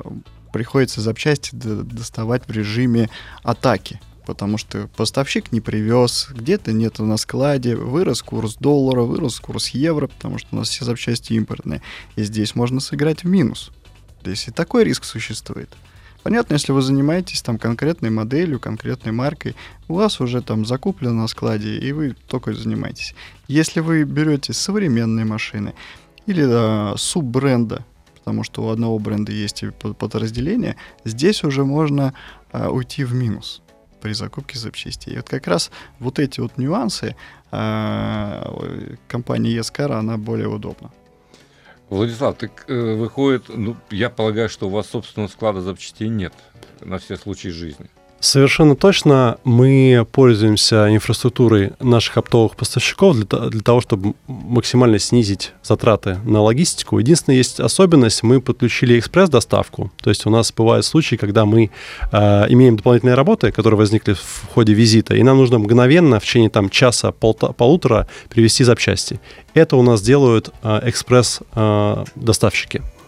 приходится 0.53 1.01
запчасти 1.01 1.55
доставать 1.55 2.47
в 2.47 2.51
режиме 2.51 3.09
атаки 3.43 4.01
потому 4.29 4.59
что 4.59 4.91
поставщик 4.95 5.53
не 5.53 5.63
привез, 5.63 6.29
где-то 6.31 6.73
нету 6.73 7.07
на 7.07 7.17
складе, 7.17 7.77
вырос 7.77 8.21
курс 8.21 8.57
доллара, 8.57 9.01
вырос 9.01 9.41
курс 9.41 9.69
евро, 9.69 10.07
потому 10.07 10.37
что 10.37 10.49
у 10.53 10.57
нас 10.57 10.69
все 10.69 10.85
запчасти 10.85 11.33
импортные. 11.33 11.81
И 12.15 12.23
здесь 12.23 12.55
можно 12.55 12.79
сыграть 12.79 13.25
в 13.25 13.27
минус. 13.27 13.71
Здесь 14.21 14.47
и 14.47 14.51
такой 14.51 14.85
риск 14.85 15.05
существует. 15.05 15.71
Понятно, 16.23 16.53
если 16.53 16.73
вы 16.73 16.83
занимаетесь 16.83 17.41
там 17.41 17.57
конкретной 17.57 18.11
моделью, 18.11 18.61
конкретной 18.61 19.13
маркой, 19.13 19.57
у 19.89 19.95
вас 19.95 20.21
уже 20.21 20.43
там 20.43 20.67
закуплено 20.67 21.15
на 21.15 21.27
складе, 21.27 21.79
и 21.79 21.91
вы 21.93 22.15
только 22.27 22.53
занимаетесь. 22.53 23.15
Если 23.47 23.81
вы 23.81 24.03
берете 24.03 24.53
современные 24.53 25.25
машины 25.25 25.73
или 26.27 26.45
да, 26.45 26.93
суббренда, 26.99 27.83
потому 28.19 28.45
что 28.45 28.65
у 28.65 28.69
одного 28.69 28.99
бренда 28.99 29.33
есть 29.33 29.63
и 29.63 29.71
подразделение, 29.71 30.77
здесь 31.07 31.45
уже 31.45 31.65
можно 31.65 32.13
а, 32.53 32.69
уйти 32.69 33.05
в 33.05 33.15
минус 33.15 33.63
при 34.01 34.13
закупке 34.13 34.59
запчастей. 34.59 35.15
И 35.15 35.17
вот 35.17 35.29
как 35.29 35.47
раз 35.47 35.71
вот 35.99 36.19
эти 36.19 36.41
вот 36.41 36.59
нюансы 36.59 37.17
а, 37.51 38.53
компания 39.07 39.51
Ескара, 39.51 39.99
она 39.99 40.17
более 40.17 40.49
удобна. 40.49 40.91
Владислав, 41.91 42.37
так 42.37 42.65
э, 42.69 42.95
выходит, 42.95 43.45
ну, 43.49 43.77
я 43.91 44.11
полагаю, 44.11 44.51
что 44.51 44.67
у 44.67 44.71
вас 44.71 44.89
собственного 44.89 45.31
склада 45.31 45.63
запчастей 45.63 46.09
нет 46.09 46.35
на 46.81 46.99
все 46.99 47.17
случаи 47.17 47.49
жизни. 47.49 47.89
Совершенно 48.21 48.75
точно 48.75 49.39
мы 49.45 50.05
пользуемся 50.11 50.93
инфраструктурой 50.93 51.73
наших 51.79 52.17
оптовых 52.17 52.57
поставщиков 52.57 53.17
для, 53.17 53.25
для 53.49 53.61
того, 53.61 53.81
чтобы 53.81 54.15
максимально 54.27 54.99
снизить 54.99 55.53
затраты 55.63 56.19
на 56.25 56.41
логистику. 56.41 56.99
Единственная 56.99 57.37
есть 57.37 57.61
особенность, 57.61 58.25
мы 58.25 58.41
подключили 58.41 58.99
экспресс-доставку. 58.99 59.93
То 60.03 60.11
есть 60.11 60.27
у 60.27 60.31
нас 60.31 60.53
бывают 60.53 60.85
случаи, 60.85 61.15
когда 61.15 61.45
мы 61.45 61.71
э, 62.11 62.47
имеем 62.49 62.77
дополнительные 62.77 63.15
работы, 63.15 63.53
которые 63.53 63.79
возникли 63.79 64.15
в 64.15 64.49
ходе 64.53 64.75
визита, 64.75 65.15
и 65.15 65.23
нам 65.23 65.37
нужно 65.37 65.61
мгновенно 65.61 66.19
в 66.19 66.25
течение 66.25 66.51
там, 66.51 66.71
часа, 66.71 67.13
полтора 67.13 68.09
привезти 68.31 68.65
запчасти. 68.65 69.21
Это 69.55 69.77
у 69.77 69.83
нас 69.83 70.03
делают 70.03 70.51
э, 70.65 70.81
экспресс-доставщики. 70.89 72.79
Э, 72.79 72.99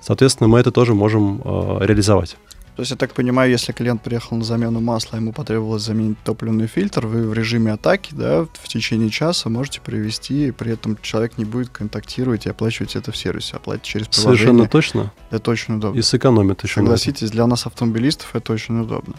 Соответственно, 0.00 0.48
мы 0.48 0.58
это 0.58 0.70
тоже 0.70 0.94
можем 0.94 1.42
э, 1.44 1.78
реализовать. 1.82 2.36
То 2.80 2.82
есть, 2.82 2.92
я 2.92 2.96
так 2.96 3.12
понимаю, 3.12 3.50
если 3.50 3.72
клиент 3.72 4.00
приехал 4.00 4.38
на 4.38 4.42
замену 4.42 4.80
масла, 4.80 5.16
ему 5.16 5.34
потребовалось 5.34 5.82
заменить 5.82 6.16
топливный 6.24 6.66
фильтр, 6.66 7.06
вы 7.06 7.28
в 7.28 7.34
режиме 7.34 7.74
атаки, 7.74 8.14
да, 8.14 8.44
в 8.44 8.68
течение 8.68 9.10
часа 9.10 9.50
можете 9.50 9.82
привести, 9.82 10.46
и 10.46 10.50
при 10.50 10.72
этом 10.72 10.96
человек 11.02 11.36
не 11.36 11.44
будет 11.44 11.68
контактировать 11.68 12.46
и 12.46 12.48
оплачивать 12.48 12.96
это 12.96 13.12
в 13.12 13.18
сервисе, 13.18 13.56
оплатить 13.56 13.84
через 13.84 14.08
приложение. 14.08 14.38
Совершенно 14.38 14.66
точно. 14.66 15.12
Это 15.30 15.50
очень 15.50 15.74
удобно. 15.74 15.98
И 15.98 16.00
сэкономит 16.00 16.64
еще. 16.64 16.76
Согласитесь, 16.76 17.30
для 17.30 17.46
нас, 17.46 17.66
автомобилистов, 17.66 18.34
это 18.34 18.50
очень 18.54 18.80
удобно. 18.80 19.16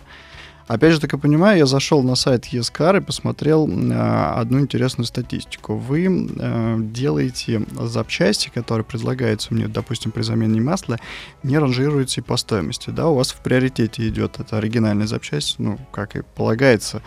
Опять 0.68 0.94
же, 0.94 1.00
так 1.00 1.14
и 1.14 1.18
понимаю, 1.18 1.58
я 1.58 1.66
зашел 1.66 2.04
на 2.04 2.16
сайт 2.16 2.54
ESCAR 2.54 2.98
и 2.98 3.02
посмотрел 3.02 3.68
э, 3.68 4.34
одну 4.36 4.60
интересную 4.60 5.06
статистику. 5.06 5.76
Вы 5.76 6.06
э, 6.08 6.78
делаете 6.80 7.64
запчасти, 7.80 8.50
которые 8.54 8.86
предлагаются 8.86 9.54
мне, 9.54 9.68
допустим, 9.68 10.12
при 10.12 10.22
замене 10.22 10.62
масла, 10.62 10.98
не 11.44 11.58
ранжируете 11.58 12.22
по 12.22 12.38
стоимости. 12.38 12.90
Да, 12.90 13.08
у 13.08 13.16
вас 13.16 13.32
в 13.32 13.42
приоритете 13.42 14.08
идет 14.08 14.40
это 14.40 14.58
оригинальная 14.58 15.08
запчасть, 15.08 15.56
ну, 15.60 15.78
как 15.92 16.16
и 16.16 16.22
полагается, 16.36 17.02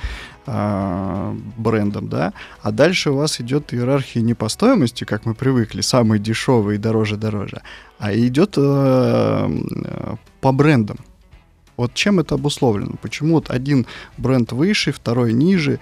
э, 0.46 1.36
брендом, 1.56 2.08
да, 2.08 2.32
а 2.62 2.70
дальше 2.70 3.10
у 3.10 3.16
вас 3.16 3.40
идет 3.40 3.72
иерархия 3.72 4.22
не 4.22 4.34
по 4.34 4.48
стоимости, 4.48 5.04
как 5.04 5.26
мы 5.26 5.34
привыкли, 5.34 5.80
самый 5.80 6.18
дешевый 6.18 6.76
и 6.76 6.78
дороже-дороже, 6.78 7.62
а 7.98 8.14
идет 8.14 8.54
э, 8.56 8.60
э, 8.60 10.14
по 10.40 10.52
брендам. 10.52 10.98
Вот 11.76 11.94
чем 11.94 12.20
это 12.20 12.34
обусловлено? 12.34 12.94
Почему 13.02 13.34
вот 13.34 13.50
один 13.50 13.86
бренд 14.16 14.52
выше, 14.52 14.92
второй 14.92 15.32
ниже, 15.32 15.80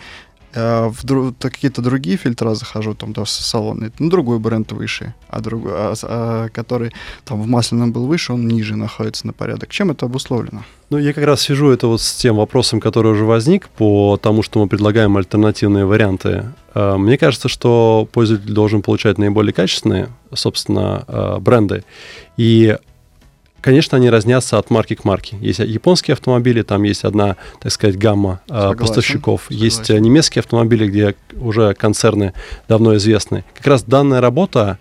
а 0.55 0.91
в 0.91 1.33
какие-то 1.41 1.81
другие 1.81 2.17
фильтра 2.17 2.55
захожу, 2.55 2.95
там, 2.95 3.13
да, 3.13 3.25
в 3.25 3.31
салоны, 3.31 3.91
ну, 3.99 4.11
другой 4.11 4.39
бренд 4.39 4.71
выше, 4.73 5.15
а 5.29 5.41
другой, 5.41 5.73
а, 5.75 5.95
а, 6.03 6.49
который 6.51 6.93
там 7.25 7.41
в 7.41 7.47
масляном 7.47 7.93
был 7.93 8.07
выше, 8.07 8.35
он 8.35 8.47
ниже 8.47 8.77
находится 8.77 9.27
на 9.27 9.33
порядок. 9.33 9.71
Чем 9.71 9.91
это 9.91 10.07
обусловлено? 10.07 10.63
Ну, 10.91 10.99
я 10.99 11.15
как 11.15 11.25
раз 11.25 11.41
свяжу 11.41 11.71
это 11.71 11.87
вот 11.87 12.03
с 12.03 12.15
тем 12.15 12.37
вопросом, 12.37 12.81
который 12.81 13.13
уже 13.13 13.25
возник 13.25 13.69
по 13.71 14.19
тому, 14.21 14.43
что 14.43 14.61
мы 14.61 14.69
предлагаем 14.69 15.17
альтернативные 15.17 15.87
варианты. 15.87 16.45
А, 16.75 16.99
мне 16.99 17.17
кажется, 17.17 17.49
что 17.49 18.07
пользователь 18.13 18.53
должен 18.53 18.83
получать 18.83 19.17
наиболее 19.17 19.55
качественные, 19.55 20.11
собственно, 20.35 21.05
а, 21.09 21.41
бренды. 21.41 21.85
И 22.37 22.77
Конечно, 23.63 23.97
они 23.97 24.11
разнятся 24.11 24.59
от 24.59 24.71
марки 24.71 24.95
к 24.95 25.05
марке. 25.05 25.37
Есть 25.41 25.61
японские 25.61 26.15
автомобили, 26.15 26.63
там 26.63 26.83
есть 26.83 27.05
одна, 27.05 27.37
так 27.61 27.71
сказать, 27.71 27.97
гамма 27.97 28.41
а, 28.49 28.71
Согласен. 28.71 28.79
поставщиков. 28.79 29.43
Согласен. 29.43 29.65
Есть 29.65 29.91
э, 29.91 29.99
немецкие 30.01 30.41
автомобили, 30.41 30.89
где 30.89 31.15
уже 31.41 31.73
концерны 31.75 32.35
давно 32.69 32.97
известны. 32.97 33.45
Как 33.55 33.67
раз 33.69 33.85
данная 33.85 34.21
работа 34.21 34.79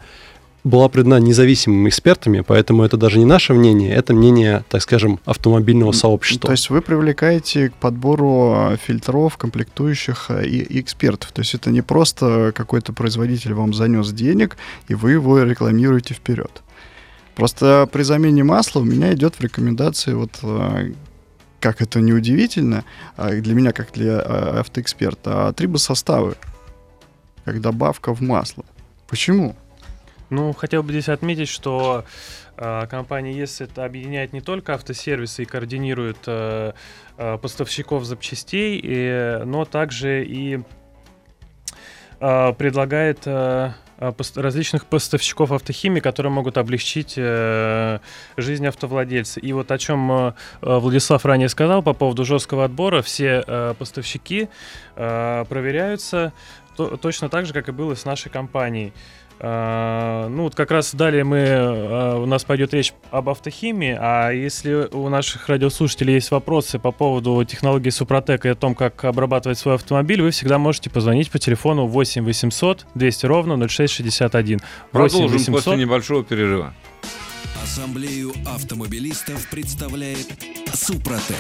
была 0.63 0.89
предана 0.89 1.19
независимыми 1.19 1.89
экспертами, 1.89 2.41
поэтому 2.41 2.83
это 2.83 2.97
даже 2.97 3.19
не 3.19 3.25
наше 3.25 3.53
мнение, 3.53 3.93
это 3.93 4.13
мнение, 4.13 4.63
так 4.69 4.81
скажем, 4.81 5.19
автомобильного 5.25 5.91
сообщества. 5.91 6.47
То 6.47 6.53
есть 6.53 6.69
вы 6.71 6.81
привлекаете 6.81 7.69
к 7.69 7.73
подбору 7.75 8.77
фильтров, 8.83 9.37
комплектующих 9.37 10.31
и, 10.43 10.57
и 10.57 10.81
экспертов. 10.81 11.31
То 11.31 11.41
есть 11.41 11.53
это 11.53 11.69
не 11.69 11.81
просто 11.81 12.51
какой-то 12.55 12.93
производитель 12.93 13.53
вам 13.53 13.73
занес 13.73 14.11
денег, 14.11 14.57
и 14.87 14.95
вы 14.95 15.11
его 15.11 15.41
рекламируете 15.43 16.15
вперед. 16.15 16.63
Просто 17.35 17.87
при 17.91 18.03
замене 18.03 18.43
масла 18.43 18.81
у 18.81 18.83
меня 18.83 19.13
идет 19.13 19.35
в 19.35 19.41
рекомендации 19.41 20.13
вот 20.13 20.39
э, 20.43 20.93
как 21.61 21.81
это 21.81 22.01
неудивительно, 22.01 22.83
а 23.15 23.29
для 23.29 23.53
меня, 23.53 23.71
как 23.71 23.93
для 23.93 24.19
э, 24.19 24.59
автоэксперта, 24.59 25.53
трибосоставы, 25.53 26.35
как 27.45 27.61
добавка 27.61 28.13
в 28.13 28.21
масло. 28.21 28.65
Почему? 29.07 29.55
Ну, 30.29 30.53
хотел 30.53 30.81
бы 30.83 30.91
здесь 30.91 31.09
отметить, 31.09 31.49
что 31.49 32.05
э, 32.57 32.87
компания 32.87 33.33
ЕС 33.33 33.61
это 33.61 33.85
объединяет 33.85 34.33
не 34.33 34.41
только 34.41 34.73
автосервисы 34.73 35.43
и 35.43 35.45
координирует 35.45 36.17
э, 36.25 36.73
э, 37.17 37.37
поставщиков 37.37 38.05
запчастей, 38.05 38.79
и, 38.81 39.41
но 39.45 39.65
также 39.65 40.25
и 40.25 40.61
э, 42.19 42.53
предлагает 42.53 43.19
э, 43.25 43.31
а, 43.31 43.73
различных 44.35 44.87
поставщиков 44.87 45.51
автохимии, 45.51 45.99
которые 45.99 46.31
могут 46.31 46.57
облегчить 46.57 47.13
э, 47.17 47.99
жизнь 48.35 48.65
автовладельца. 48.65 49.39
И 49.39 49.53
вот 49.53 49.71
о 49.71 49.77
чем 49.77 50.11
э, 50.11 50.33
Владислав 50.61 51.23
ранее 51.23 51.49
сказал 51.49 51.83
по 51.83 51.93
поводу 51.93 52.25
жесткого 52.25 52.65
отбора, 52.65 53.01
все 53.01 53.43
э, 53.45 53.73
поставщики 53.77 54.49
проверяются 54.95 56.33
точно 57.01 57.29
так 57.29 57.45
же, 57.45 57.53
как 57.53 57.69
и 57.69 57.71
было 57.71 57.95
с 57.95 58.05
нашей 58.05 58.29
компанией. 58.29 58.93
А, 59.43 60.27
ну, 60.29 60.43
вот 60.43 60.55
как 60.55 60.69
раз 60.69 60.93
далее 60.93 61.23
мы, 61.23 61.43
а, 61.47 62.19
у 62.21 62.27
нас 62.27 62.43
пойдет 62.43 62.75
речь 62.75 62.93
об 63.09 63.27
автохимии, 63.27 63.97
а 63.99 64.29
если 64.29 64.87
у 64.91 65.09
наших 65.09 65.49
радиослушателей 65.49 66.13
есть 66.13 66.29
вопросы 66.29 66.77
по 66.77 66.91
поводу 66.91 67.43
технологии 67.43 67.89
Супротек 67.89 68.45
и 68.45 68.49
о 68.49 68.55
том, 68.55 68.75
как 68.75 69.03
обрабатывать 69.03 69.57
свой 69.57 69.75
автомобиль, 69.75 70.21
вы 70.21 70.29
всегда 70.29 70.59
можете 70.59 70.91
позвонить 70.91 71.31
по 71.31 71.39
телефону 71.39 71.87
8 71.87 72.23
800 72.23 72.85
200 72.93 73.25
ровно 73.25 73.67
0661. 73.67 74.59
8 74.59 74.67
Продолжим 74.91 75.31
800... 75.31 75.55
после 75.55 75.77
небольшого 75.77 76.23
перерыва. 76.23 76.75
Ассамблею 77.63 78.33
автомобилистов 78.45 79.49
представляет 79.49 80.27
Супротек. 80.73 81.35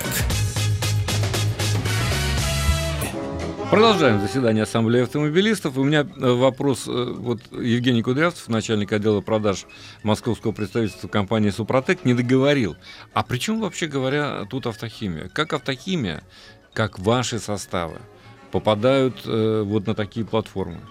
Продолжаем 3.71 4.19
заседание 4.19 4.63
Ассамблеи 4.63 5.03
автомобилистов. 5.03 5.77
У 5.77 5.83
меня 5.85 6.01
э, 6.01 6.31
вопрос. 6.33 6.89
Э, 6.89 6.91
вот 6.91 7.39
Евгений 7.53 8.03
Кудрявцев, 8.03 8.49
начальник 8.49 8.91
отдела 8.91 9.21
продаж 9.21 9.65
московского 10.03 10.51
представительства 10.51 11.07
компании 11.07 11.51
«Супротек», 11.51 12.03
не 12.03 12.13
договорил. 12.13 12.75
А 13.13 13.23
при 13.23 13.37
чем, 13.37 13.61
вообще 13.61 13.87
говоря, 13.87 14.43
тут 14.49 14.67
автохимия? 14.67 15.29
Как 15.29 15.53
автохимия, 15.53 16.21
как 16.73 16.99
ваши 16.99 17.39
составы 17.39 17.99
попадают 18.51 19.21
э, 19.25 19.63
вот 19.65 19.87
на 19.87 19.95
такие 19.95 20.25
платформы? 20.25 20.81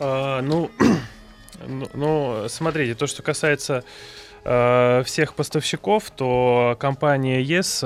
А, 0.00 0.42
ну, 0.42 0.72
ну, 1.68 1.88
ну, 1.94 2.46
смотрите, 2.48 2.96
то, 2.96 3.06
что 3.06 3.22
касается 3.22 3.84
всех 4.42 5.34
поставщиков, 5.36 6.10
то 6.10 6.76
компания 6.78 7.40
ЕС 7.40 7.82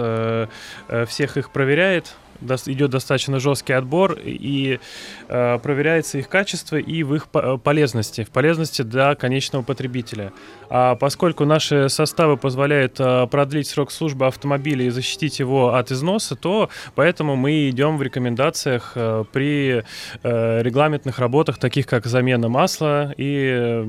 всех 1.08 1.36
их 1.36 1.52
проверяет, 1.52 2.16
идет 2.40 2.90
достаточно 2.90 3.40
жесткий 3.40 3.72
отбор 3.72 4.18
и 4.22 4.80
э, 5.28 5.58
проверяется 5.58 6.18
их 6.18 6.28
качество 6.28 6.76
и 6.76 7.02
в 7.02 7.14
их 7.14 7.28
полезности, 7.28 8.24
в 8.24 8.30
полезности 8.30 8.82
для 8.82 9.14
конечного 9.14 9.62
потребителя. 9.62 10.32
А 10.70 10.94
поскольку 10.96 11.44
наши 11.44 11.88
составы 11.88 12.36
позволяют 12.36 12.96
э, 12.98 13.26
продлить 13.26 13.68
срок 13.68 13.90
службы 13.90 14.26
автомобиля 14.26 14.84
и 14.84 14.90
защитить 14.90 15.38
его 15.38 15.74
от 15.74 15.90
износа, 15.92 16.36
то 16.36 16.68
поэтому 16.94 17.36
мы 17.36 17.68
идем 17.70 17.96
в 17.96 18.02
рекомендациях 18.02 18.92
э, 18.94 19.24
при 19.32 19.84
э, 20.22 20.62
регламентных 20.62 21.18
работах, 21.18 21.58
таких 21.58 21.86
как 21.86 22.06
замена 22.06 22.48
масла 22.48 23.14
и, 23.16 23.84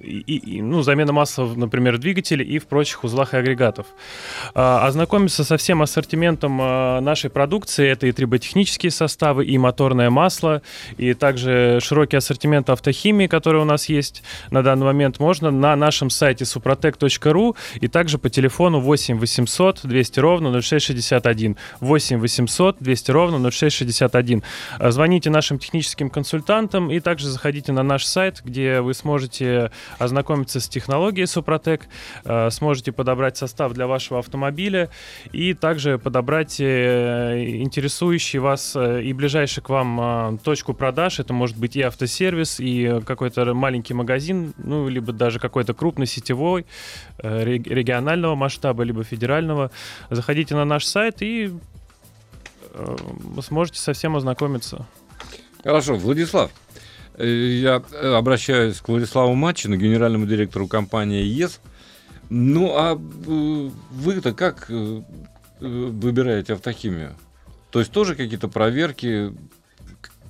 и, 0.00 0.36
и, 0.36 0.62
ну, 0.62 0.82
замена 0.82 1.12
масла, 1.12 1.46
например, 1.54 1.96
в 1.96 1.98
двигателе 1.98 2.44
и 2.44 2.58
в 2.58 2.66
прочих 2.66 3.04
узлах 3.04 3.34
и 3.34 3.36
агрегатов. 3.36 3.86
А, 4.54 4.86
ознакомиться 4.86 5.44
со 5.44 5.56
всем 5.56 5.82
ассортиментом 5.82 6.58
а, 6.60 7.00
нашей 7.00 7.30
продукции. 7.30 7.89
Это 7.90 8.06
и 8.06 8.12
триботехнические 8.12 8.90
составы, 8.90 9.44
и 9.44 9.58
моторное 9.58 10.10
масло, 10.10 10.62
и 10.96 11.14
также 11.14 11.78
широкий 11.82 12.16
ассортимент 12.16 12.70
автохимии, 12.70 13.26
который 13.26 13.60
у 13.60 13.64
нас 13.64 13.88
есть 13.88 14.22
на 14.50 14.62
данный 14.62 14.86
момент, 14.86 15.18
можно 15.18 15.50
на 15.50 15.76
нашем 15.76 16.10
сайте 16.10 16.44
suprotec.ru 16.44 17.56
и 17.80 17.88
также 17.88 18.18
по 18.18 18.30
телефону 18.30 18.80
8 18.80 19.18
800 19.18 19.80
200 19.84 20.20
ровно 20.20 20.60
0661. 20.60 21.56
8 21.80 22.18
800 22.18 22.76
200 22.80 23.10
ровно 23.10 23.50
0661. 23.50 24.42
Звоните 24.78 25.30
нашим 25.30 25.58
техническим 25.58 26.10
консультантам 26.10 26.90
и 26.90 27.00
также 27.00 27.28
заходите 27.28 27.72
на 27.72 27.82
наш 27.82 28.04
сайт, 28.04 28.42
где 28.44 28.80
вы 28.80 28.94
сможете 28.94 29.70
ознакомиться 29.98 30.60
с 30.60 30.68
технологией 30.68 31.26
Супротек, 31.26 31.86
э, 32.24 32.50
сможете 32.50 32.92
подобрать 32.92 33.36
состав 33.36 33.72
для 33.72 33.86
вашего 33.86 34.18
автомобиля 34.18 34.90
и 35.32 35.54
также 35.54 35.98
подобрать 35.98 36.60
э, 36.60 37.62
интересующий 37.80 38.38
вас 38.38 38.76
э, 38.76 39.02
и 39.02 39.12
ближайший 39.12 39.62
к 39.62 39.70
вам 39.70 40.38
точку 40.38 40.74
продаж. 40.74 41.18
Это 41.18 41.32
может 41.32 41.56
быть 41.56 41.76
и 41.76 41.82
автосервис, 41.82 42.60
и 42.60 43.00
какой-то 43.06 43.54
маленький 43.54 43.94
магазин, 43.94 44.52
ну, 44.58 44.88
либо 44.88 45.12
даже 45.12 45.38
какой-то 45.38 45.72
крупный 45.72 46.06
сетевой, 46.06 46.66
регионального 47.22 48.34
масштаба, 48.34 48.82
либо 48.82 49.02
федерального. 49.02 49.70
Заходите 50.10 50.54
на 50.54 50.64
наш 50.64 50.84
сайт 50.84 51.22
и 51.22 51.52
сможете 53.42 53.80
совсем 53.80 54.16
ознакомиться. 54.16 54.86
Хорошо, 55.64 55.94
Владислав, 55.96 56.50
э, 57.14 57.26
я 57.26 57.82
э, 57.92 58.14
обращаюсь 58.14 58.80
к 58.80 58.88
Владиславу 58.88 59.34
Матчину, 59.34 59.76
генеральному 59.76 60.26
директору 60.26 60.66
компании 60.68 61.24
ЕС. 61.24 61.60
Ну, 62.28 62.72
а 62.76 62.94
э, 62.94 63.70
вы-то 63.90 64.32
как 64.32 64.70
выбираете 65.60 66.54
автохимию? 66.54 67.14
То 67.70 67.78
есть 67.78 67.92
тоже 67.92 68.14
какие-то 68.14 68.48
проверки, 68.48 69.32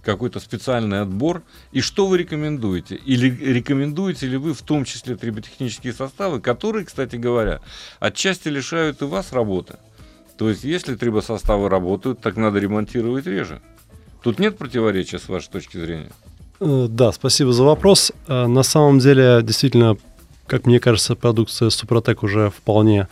какой-то 0.02 0.40
специальный 0.40 1.00
отбор? 1.00 1.42
И 1.72 1.80
что 1.80 2.06
вы 2.06 2.18
рекомендуете? 2.18 2.96
Или 2.96 3.30
рекомендуете 3.30 4.26
ли 4.26 4.36
вы 4.36 4.54
в 4.54 4.62
том 4.62 4.84
числе 4.84 5.16
триботехнические 5.16 5.92
составы, 5.92 6.40
которые, 6.40 6.84
кстати 6.84 7.16
говоря, 7.16 7.60
отчасти 7.98 8.48
лишают 8.48 9.02
и 9.02 9.04
вас 9.04 9.32
работы? 9.32 9.78
То 10.36 10.48
есть, 10.48 10.64
если 10.64 10.94
трибосоставы 10.94 11.68
работают, 11.68 12.20
так 12.20 12.36
надо 12.36 12.58
ремонтировать 12.58 13.26
реже. 13.26 13.60
Тут 14.22 14.38
нет 14.38 14.56
противоречия 14.56 15.18
с 15.18 15.28
вашей 15.28 15.50
точки 15.50 15.76
зрения? 15.76 16.12
Э, 16.60 16.86
да, 16.88 17.12
спасибо 17.12 17.52
за 17.52 17.62
вопрос. 17.64 18.12
Э, 18.26 18.46
на 18.46 18.62
самом 18.62 18.98
деле, 19.00 19.40
действительно, 19.42 19.96
как 20.46 20.66
мне 20.66 20.80
кажется, 20.80 21.14
продукция 21.14 21.70
Супротек 21.70 22.22
уже 22.22 22.50
вполне 22.50 23.08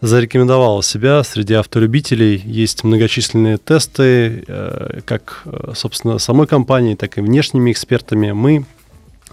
зарекомендовала 0.00 0.82
себя 0.82 1.22
среди 1.24 1.54
автолюбителей. 1.54 2.42
Есть 2.44 2.84
многочисленные 2.84 3.58
тесты, 3.58 4.44
э, 4.46 5.00
как, 5.04 5.44
собственно, 5.74 6.18
самой 6.18 6.46
компании, 6.46 6.94
так 6.94 7.18
и 7.18 7.20
внешними 7.20 7.72
экспертами. 7.72 8.32
Мы, 8.32 8.66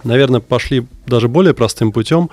наверное, 0.04 0.40
пошли 0.40 0.86
даже 1.06 1.28
более 1.28 1.54
простым 1.54 1.92
путем. 1.92 2.30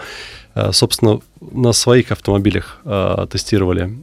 Собственно, 0.72 1.22
на 1.40 1.72
своих 1.72 2.12
автомобилях 2.12 2.82
тестировали 3.30 3.98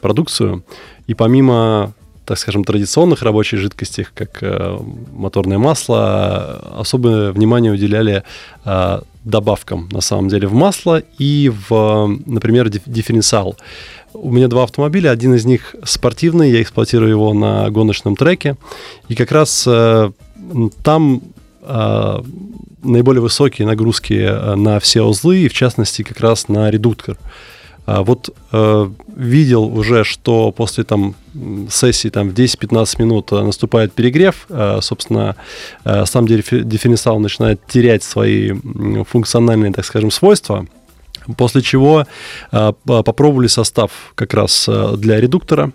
продукцию. 0.00 0.64
И 1.06 1.12
помимо 1.12 1.92
так 2.24 2.38
скажем, 2.38 2.64
традиционных 2.64 3.22
рабочих 3.22 3.58
жидкостей, 3.58 4.06
как 4.14 4.42
э, 4.42 4.78
моторное 5.12 5.58
масло, 5.58 6.78
особое 6.78 7.32
внимание 7.32 7.72
уделяли 7.72 8.22
э, 8.64 9.00
добавкам, 9.24 9.88
на 9.92 10.00
самом 10.00 10.28
деле, 10.28 10.48
в 10.48 10.54
масло 10.54 11.02
и 11.18 11.52
в, 11.68 12.18
например, 12.26 12.68
дифференциал. 12.68 13.56
У 14.14 14.30
меня 14.30 14.48
два 14.48 14.64
автомобиля, 14.64 15.10
один 15.10 15.34
из 15.34 15.44
них 15.44 15.74
спортивный, 15.84 16.50
я 16.50 16.60
эксплуатирую 16.60 17.10
его 17.10 17.32
на 17.32 17.70
гоночном 17.70 18.16
треке, 18.16 18.56
и 19.08 19.14
как 19.14 19.32
раз 19.32 19.64
э, 19.66 20.10
там 20.82 21.22
э, 21.62 22.22
наиболее 22.82 23.22
высокие 23.22 23.66
нагрузки 23.66 24.14
э, 24.14 24.54
на 24.54 24.80
все 24.80 25.02
узлы, 25.02 25.38
и 25.38 25.48
в 25.48 25.54
частности 25.54 26.02
как 26.02 26.20
раз 26.20 26.48
на 26.48 26.70
редуктор. 26.70 27.16
А 27.84 28.02
вот 28.02 28.30
э, 28.52 28.90
видел 29.16 29.64
уже, 29.64 30.04
что 30.04 30.52
после 30.52 30.84
там 30.84 31.16
сессии 31.68 32.08
там 32.08 32.28
в 32.30 32.34
10-15 32.34 33.02
минут 33.02 33.32
э, 33.32 33.42
наступает 33.42 33.92
перегрев, 33.92 34.46
э, 34.48 34.78
собственно, 34.80 35.34
э, 35.84 36.04
сам 36.06 36.26
дифференциал 36.26 37.18
начинает 37.18 37.60
терять 37.66 38.04
свои 38.04 38.52
функциональные, 39.08 39.72
так 39.72 39.84
скажем, 39.84 40.12
свойства. 40.12 40.66
После 41.36 41.60
чего 41.62 42.06
э, 42.52 42.72
попробовали 42.84 43.48
состав 43.48 43.90
как 44.14 44.34
раз 44.34 44.66
э, 44.68 44.94
для 44.96 45.20
редуктора 45.20 45.72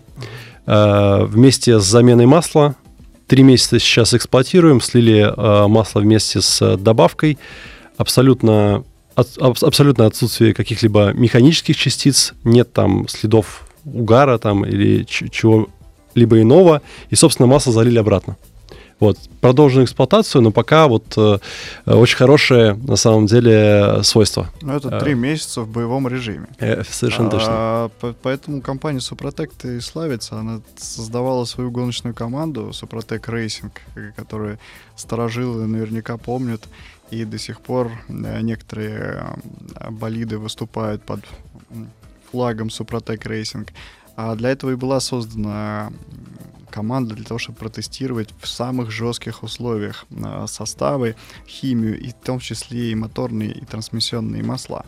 э, 0.66 1.26
вместе 1.26 1.80
с 1.80 1.84
заменой 1.84 2.26
масла. 2.26 2.76
Три 3.28 3.44
месяца 3.44 3.80
сейчас 3.80 4.14
эксплуатируем, 4.14 4.80
слили 4.80 5.26
э, 5.28 5.68
масло 5.68 6.00
вместе 6.00 6.40
с 6.40 6.78
добавкой. 6.78 7.38
Абсолютно 7.98 8.86
от, 9.18 9.64
абсолютно 9.64 10.06
отсутствие 10.06 10.54
каких-либо 10.54 11.12
механических 11.14 11.76
частиц, 11.76 12.34
нет 12.44 12.72
там 12.72 13.08
следов 13.08 13.68
угара 13.84 14.38
там 14.38 14.64
или 14.64 15.04
чего-либо 15.06 16.42
иного, 16.42 16.82
и, 17.10 17.16
собственно, 17.16 17.48
масло 17.48 17.74
залили 17.74 17.98
обратно. 17.98 18.38
Вот, 19.00 19.18
продолжим 19.42 19.84
эксплуатацию, 19.84 20.42
но 20.42 20.52
пока 20.52 20.88
вот 20.88 21.16
э, 21.18 21.38
очень 21.86 22.18
хорошее, 22.18 22.74
на 22.74 22.96
самом 22.96 23.28
деле, 23.28 24.02
свойство. 24.02 24.50
Ну, 24.62 24.76
это 24.76 25.00
три 25.00 25.12
э, 25.12 25.16
месяца 25.16 25.62
в 25.62 25.68
боевом 25.68 26.08
режиме. 26.08 26.48
Э, 26.58 26.84
совершенно 26.84 27.30
а, 27.32 27.90
точно. 28.00 28.16
Поэтому 28.24 28.62
компания 28.62 29.00
Супротек 29.00 29.52
и 29.64 29.80
славится. 29.82 30.40
Она 30.40 30.62
создавала 30.78 31.46
свою 31.46 31.70
гоночную 31.70 32.16
команду 32.16 32.74
Супротек 32.74 33.30
Racing, 33.30 33.72
которую 34.16 34.58
старожилы 34.96 35.68
наверняка 35.68 36.18
помнят. 36.18 36.68
И 37.12 37.26
до 37.26 37.38
сих 37.38 37.62
пор 37.62 37.92
э, 38.08 38.42
некоторые 38.42 39.38
э, 39.76 39.90
болиды 39.92 40.38
выступают 40.38 41.04
под 41.04 41.22
флагом 42.32 42.70
Супротек 42.70 43.26
Racing. 43.26 43.70
А 44.16 44.36
для 44.36 44.50
этого 44.50 44.72
и 44.72 44.76
была 44.76 45.00
создана 45.00 45.92
команда 46.70 47.16
для 47.16 47.24
того, 47.24 47.38
чтобы 47.40 47.60
протестировать 47.60 48.30
в 48.42 48.48
самых 48.48 48.92
жестких 48.92 49.44
условиях 49.44 50.06
э, 50.10 50.46
составы, 50.48 51.16
химию, 51.48 52.00
и 52.00 52.10
в 52.10 52.16
том 52.16 52.40
числе 52.40 52.92
и 52.92 52.96
моторные, 52.96 53.52
и 53.52 53.66
трансмиссионные 53.66 54.44
масла. 54.44 54.86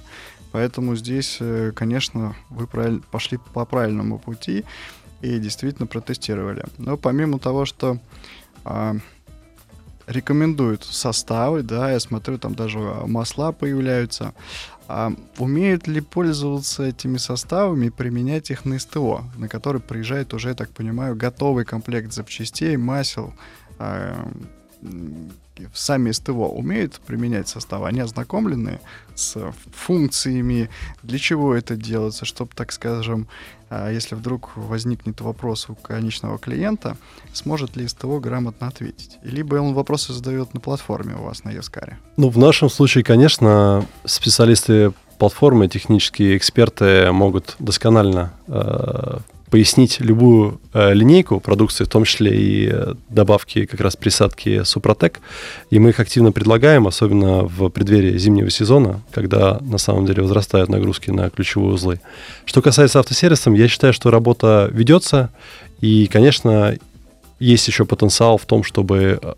Поэтому 0.51 0.95
здесь, 0.95 1.39
конечно, 1.75 2.35
вы 2.49 2.65
пошли 3.11 3.37
по 3.53 3.65
правильному 3.65 4.17
пути 4.17 4.65
и 5.21 5.37
действительно 5.37 5.85
протестировали. 5.85 6.65
Но 6.79 6.97
помимо 6.97 7.37
того, 7.37 7.65
что 7.65 7.99
а, 8.63 8.95
рекомендуют 10.09 10.83
составы, 10.83 11.61
да, 11.61 11.91
я 11.91 11.99
смотрю, 11.99 12.37
там 12.37 12.55
даже 12.55 12.79
масла 12.79 13.51
появляются. 13.51 14.33
А 14.87 15.13
умеют 15.37 15.87
ли 15.87 16.01
пользоваться 16.01 16.83
этими 16.83 17.17
составами 17.17 17.85
и 17.85 17.91
применять 17.91 18.49
их 18.49 18.65
на 18.65 18.79
СТО, 18.79 19.23
на 19.37 19.47
который 19.47 19.81
приезжает 19.81 20.33
уже, 20.33 20.49
я 20.49 20.55
так 20.55 20.71
понимаю, 20.71 21.15
готовый 21.15 21.63
комплект 21.63 22.11
запчастей, 22.11 22.75
масел, 22.75 23.33
а, 25.65 25.69
сами 25.73 26.11
СТО 26.11 26.47
умеют 26.47 26.99
применять 27.05 27.47
составы? 27.47 27.87
Они 27.87 27.99
ознакомлены 27.99 28.79
с 29.15 29.53
функциями, 29.73 30.69
для 31.03 31.19
чего 31.19 31.55
это 31.55 31.75
делается, 31.75 32.25
чтобы, 32.25 32.51
так 32.55 32.71
скажем, 32.71 33.27
а, 33.69 33.91
если 33.91 34.15
вдруг 34.15 34.51
возникнет 34.55 35.21
вопрос 35.21 35.69
у 35.69 35.75
конечного 35.75 36.37
клиента, 36.37 36.97
сможет 37.33 37.75
ли 37.75 37.87
СТО 37.87 38.19
грамотно 38.19 38.67
ответить? 38.67 39.17
Либо 39.23 39.55
он 39.55 39.73
вопросы 39.73 40.13
задает 40.13 40.53
на 40.53 40.59
платформе 40.59 41.15
у 41.15 41.23
вас 41.23 41.43
на 41.43 41.51
Яскаре? 41.51 41.97
Ну, 42.17 42.29
в 42.29 42.37
нашем 42.37 42.69
случае, 42.69 43.03
конечно, 43.03 43.85
специалисты 44.05 44.93
платформы, 45.19 45.67
технические 45.67 46.37
эксперты 46.37 47.11
могут 47.11 47.55
досконально 47.59 48.33
э, 48.47 49.19
пояснить 49.49 49.99
любую 49.99 50.59
э, 50.73 50.93
линейку 50.93 51.39
продукции, 51.39 51.83
в 51.83 51.87
том 51.87 52.03
числе 52.03 52.35
и 52.35 52.69
э, 52.71 52.93
добавки 53.09 53.65
как 53.65 53.79
раз 53.81 53.95
присадки 53.95 54.63
Супротек. 54.63 55.19
И 55.69 55.79
мы 55.79 55.89
их 55.89 55.99
активно 55.99 56.31
предлагаем, 56.31 56.87
особенно 56.87 57.43
в 57.43 57.69
преддверии 57.69 58.17
зимнего 58.17 58.49
сезона, 58.49 59.01
когда 59.11 59.59
на 59.61 59.77
самом 59.77 60.05
деле 60.05 60.23
возрастают 60.23 60.69
нагрузки 60.69 61.09
на 61.11 61.29
ключевые 61.29 61.73
узлы. 61.73 61.99
Что 62.45 62.61
касается 62.61 62.99
автосервисов, 62.99 63.55
я 63.55 63.67
считаю, 63.67 63.93
что 63.93 64.11
работа 64.11 64.69
ведется. 64.71 65.29
И, 65.81 66.07
конечно, 66.07 66.77
есть 67.39 67.67
еще 67.67 67.85
потенциал 67.85 68.37
в 68.37 68.45
том, 68.45 68.63
чтобы 68.63 69.19
э, 69.21 69.33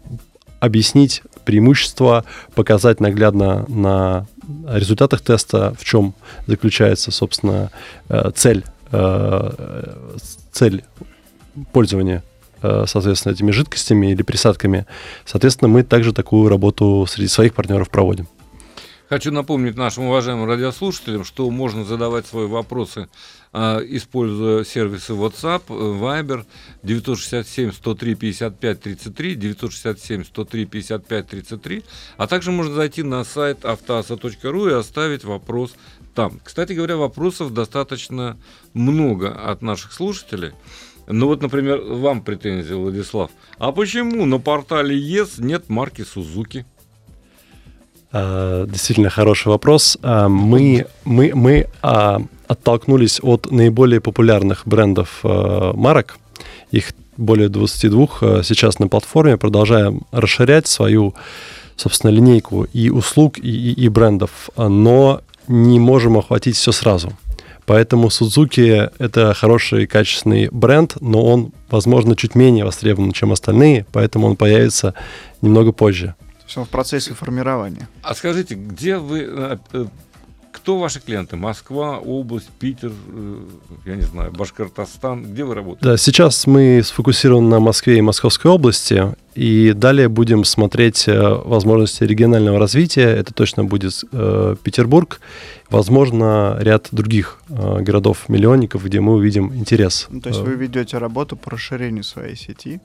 объяснить 0.59 1.21
преимущества, 1.45 2.25
показать 2.53 2.99
наглядно 2.99 3.65
на 3.67 4.27
результатах 4.67 5.21
теста, 5.21 5.73
в 5.79 5.85
чем 5.85 6.13
заключается, 6.47 7.11
собственно, 7.11 7.71
э, 8.09 8.31
цель 8.35 8.63
Э, 8.91 9.93
цель 10.51 10.83
пользования 11.71 12.23
э, 12.61 12.85
соответственно, 12.87 13.33
этими 13.33 13.51
жидкостями 13.51 14.11
или 14.11 14.21
присадками. 14.21 14.85
Соответственно, 15.25 15.69
мы 15.69 15.83
также 15.83 16.13
такую 16.13 16.49
работу 16.49 17.05
среди 17.07 17.27
своих 17.27 17.53
партнеров 17.53 17.89
проводим. 17.89 18.27
Хочу 19.11 19.31
напомнить 19.31 19.75
нашим 19.75 20.05
уважаемым 20.05 20.47
радиослушателям, 20.47 21.25
что 21.25 21.49
можно 21.49 21.83
задавать 21.83 22.25
свои 22.25 22.47
вопросы, 22.47 23.09
а, 23.51 23.81
используя 23.83 24.63
сервисы 24.63 25.11
WhatsApp, 25.11 25.63
Viber 25.67 26.45
967-103-55-33, 26.83 29.35
967-103-55-33, 29.35 31.83
а 32.15 32.27
также 32.27 32.51
можно 32.51 32.73
зайти 32.73 33.03
на 33.03 33.25
сайт 33.25 33.65
автоаса.ру 33.65 34.69
и 34.69 34.73
оставить 34.73 35.25
вопрос 35.25 35.73
там. 36.13 36.39
Кстати 36.43 36.73
говоря, 36.73 36.97
вопросов 36.97 37.53
достаточно 37.53 38.37
много 38.73 39.29
от 39.29 39.61
наших 39.61 39.93
слушателей. 39.93 40.51
Ну 41.07 41.27
вот, 41.27 41.41
например, 41.41 41.81
вам 41.81 42.21
претензия, 42.21 42.75
Владислав. 42.75 43.31
А 43.57 43.71
почему 43.71 44.25
на 44.25 44.39
портале 44.39 44.97
ЕС 44.97 45.39
нет 45.39 45.69
марки 45.69 46.03
Сузуки? 46.03 46.65
А, 48.11 48.65
действительно 48.65 49.09
хороший 49.09 49.47
вопрос. 49.47 49.97
А, 50.01 50.27
мы, 50.27 50.85
мы, 51.05 51.31
мы 51.33 51.67
а, 51.81 52.21
оттолкнулись 52.47 53.19
от 53.21 53.51
наиболее 53.51 54.01
популярных 54.01 54.63
брендов 54.65 55.19
марок. 55.23 56.17
Их 56.71 56.91
более 57.17 57.49
22 57.49 58.43
сейчас 58.43 58.79
на 58.79 58.87
платформе. 58.87 59.37
Продолжаем 59.37 60.01
расширять 60.11 60.67
свою, 60.67 61.13
собственно, 61.75 62.11
линейку 62.11 62.63
и 62.73 62.89
услуг, 62.89 63.37
и, 63.37 63.71
и, 63.71 63.85
и 63.85 63.89
брендов, 63.89 64.49
но 64.57 65.21
не 65.51 65.79
можем 65.79 66.17
охватить 66.17 66.55
все 66.55 66.71
сразу. 66.71 67.13
Поэтому 67.65 68.07
Suzuki— 68.07 68.91
это 68.97 69.33
хороший, 69.33 69.85
качественный 69.85 70.49
бренд, 70.49 70.97
но 70.99 71.23
он, 71.23 71.51
возможно, 71.69 72.15
чуть 72.15 72.35
менее 72.35 72.65
востребован, 72.65 73.11
чем 73.11 73.31
остальные, 73.31 73.85
поэтому 73.91 74.27
он 74.27 74.35
появится 74.35 74.95
немного 75.41 75.71
позже 75.71 76.15
есть 76.51 76.57
он 76.57 76.65
в 76.65 76.69
процессе 76.69 77.13
формирования. 77.13 77.87
А 78.03 78.13
скажите, 78.13 78.55
где 78.55 78.97
вы, 78.97 79.19
э, 79.21 79.57
э, 79.71 79.85
кто 80.51 80.79
ваши 80.79 80.99
клиенты? 80.99 81.37
Москва, 81.37 81.97
область, 81.99 82.49
Питер, 82.59 82.91
э, 82.91 83.37
я 83.85 83.95
не 83.95 84.01
знаю, 84.01 84.31
Башкортостан, 84.33 85.23
где 85.23 85.45
вы 85.45 85.55
работаете? 85.55 85.85
Да, 85.85 85.97
сейчас 85.97 86.45
мы 86.47 86.81
сфокусированы 86.83 87.47
на 87.47 87.59
Москве 87.59 87.97
и 87.97 88.01
Московской 88.01 88.51
области, 88.51 89.15
и 89.33 89.73
далее 89.73 90.09
будем 90.09 90.43
смотреть 90.43 91.05
возможности 91.07 92.03
регионального 92.03 92.59
развития. 92.59 93.09
Это 93.09 93.33
точно 93.33 93.63
будет 93.63 94.03
э, 94.11 94.55
Петербург, 94.61 95.21
возможно, 95.69 96.57
ряд 96.59 96.89
других 96.91 97.39
э, 97.49 97.81
городов-миллионников, 97.81 98.83
где 98.83 98.99
мы 98.99 99.13
увидим 99.13 99.53
интерес. 99.55 100.07
Ну, 100.09 100.21
то 100.21 100.29
есть 100.29 100.41
вы 100.41 100.55
ведете 100.55 100.97
работу 100.97 101.37
по 101.37 101.51
расширению 101.51 102.03
своей 102.03 102.35
сети? 102.35 102.81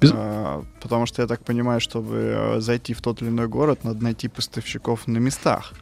Без... 0.00 0.12
А, 0.14 0.64
потому 0.80 1.06
что 1.06 1.22
я 1.22 1.28
так 1.28 1.44
понимаю, 1.44 1.80
чтобы 1.80 2.16
э, 2.16 2.60
зайти 2.60 2.94
в 2.94 3.00
тот 3.00 3.22
или 3.22 3.28
иной 3.28 3.48
город, 3.48 3.84
надо 3.84 4.02
найти 4.02 4.28
поставщиков 4.28 5.06
на 5.06 5.18
местах 5.18 5.72